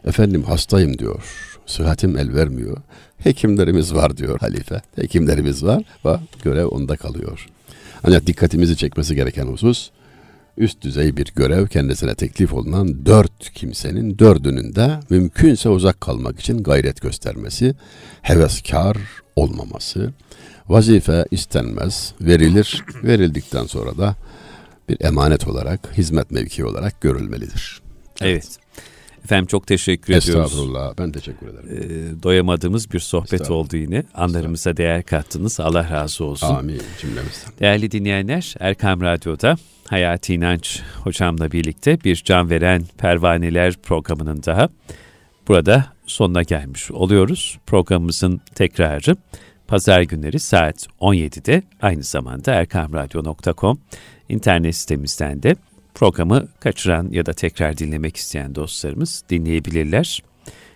Efendim 0.05 0.43
hastayım 0.43 0.97
diyor. 0.97 1.23
Sıhhatim 1.65 2.17
el 2.17 2.33
vermiyor. 2.33 2.77
Hekimlerimiz 3.17 3.93
var 3.93 4.17
diyor 4.17 4.39
halife. 4.39 4.81
Hekimlerimiz 4.95 5.63
var 5.63 5.83
ve 6.05 6.15
görev 6.43 6.65
onda 6.65 6.95
kalıyor. 6.95 7.47
Ancak 8.03 8.27
dikkatimizi 8.27 8.77
çekmesi 8.77 9.15
gereken 9.15 9.45
husus 9.45 9.89
üst 10.57 10.81
düzey 10.81 11.17
bir 11.17 11.31
görev 11.35 11.67
kendisine 11.67 12.15
teklif 12.15 12.53
olunan 12.53 13.05
dört 13.05 13.53
kimsenin 13.53 14.19
dördünün 14.19 14.75
de 14.75 14.99
mümkünse 15.09 15.69
uzak 15.69 16.01
kalmak 16.01 16.39
için 16.39 16.63
gayret 16.63 17.01
göstermesi, 17.01 17.75
heveskar 18.21 18.97
olmaması, 19.35 20.13
vazife 20.69 21.25
istenmez, 21.31 22.13
verilir, 22.21 22.83
verildikten 23.03 23.65
sonra 23.65 23.97
da 23.97 24.15
bir 24.91 25.05
emanet 25.05 25.47
olarak, 25.47 25.97
hizmet 25.97 26.31
mevki 26.31 26.65
olarak 26.65 27.01
görülmelidir. 27.01 27.81
Evet. 28.21 28.57
Efendim 29.23 29.45
çok 29.45 29.67
teşekkür 29.67 30.13
ediyoruz. 30.13 30.51
Estağfurullah. 30.51 30.93
Ben 30.97 31.11
teşekkür 31.11 31.47
ederim. 31.47 31.69
Ee, 31.69 32.23
doyamadığımız 32.23 32.91
bir 32.91 32.99
sohbet 32.99 33.51
oldu 33.51 33.77
yine. 33.77 34.03
Anlarımıza 34.13 34.77
değer 34.77 35.03
kattınız. 35.03 35.59
Allah 35.59 35.89
razı 35.89 36.23
olsun. 36.23 36.47
Amin 36.47 36.81
cümlemizden. 37.01 37.51
Değerli 37.59 37.91
dinleyenler, 37.91 38.55
Erkam 38.59 39.01
Radyo'da 39.01 39.55
Hayati 39.87 40.33
İnanç 40.33 40.81
hocamla 41.03 41.51
birlikte 41.51 42.03
bir 42.03 42.15
can 42.15 42.49
veren 42.49 42.83
pervaneler 42.97 43.73
programının 43.73 44.43
daha 44.45 44.69
burada 45.47 45.85
sonuna 46.05 46.43
gelmiş 46.43 46.91
oluyoruz. 46.91 47.57
Programımızın 47.65 48.41
tekrarı 48.55 49.15
pazar 49.67 50.01
günleri 50.01 50.39
saat 50.39 50.87
17'de 51.01 51.63
aynı 51.81 52.03
zamanda 52.03 52.53
erkamradyo.com 52.53 53.79
internet 54.31 54.75
sitemizden 54.75 55.43
de 55.43 55.55
programı 55.95 56.47
kaçıran 56.59 57.09
ya 57.11 57.25
da 57.25 57.33
tekrar 57.33 57.77
dinlemek 57.77 58.17
isteyen 58.17 58.55
dostlarımız 58.55 59.23
dinleyebilirler. 59.29 60.23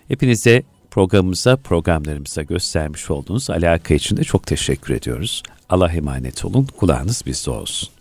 Hepinize 0.08 0.62
programımıza, 0.90 1.56
programlarımıza 1.56 2.42
göstermiş 2.42 3.10
olduğunuz 3.10 3.50
alaka 3.50 3.94
için 3.94 4.16
de 4.16 4.24
çok 4.24 4.46
teşekkür 4.46 4.94
ediyoruz. 4.94 5.42
Allah 5.68 5.92
emanet 5.92 6.44
olun, 6.44 6.64
kulağınız 6.76 7.22
bizde 7.26 7.50
olsun. 7.50 7.95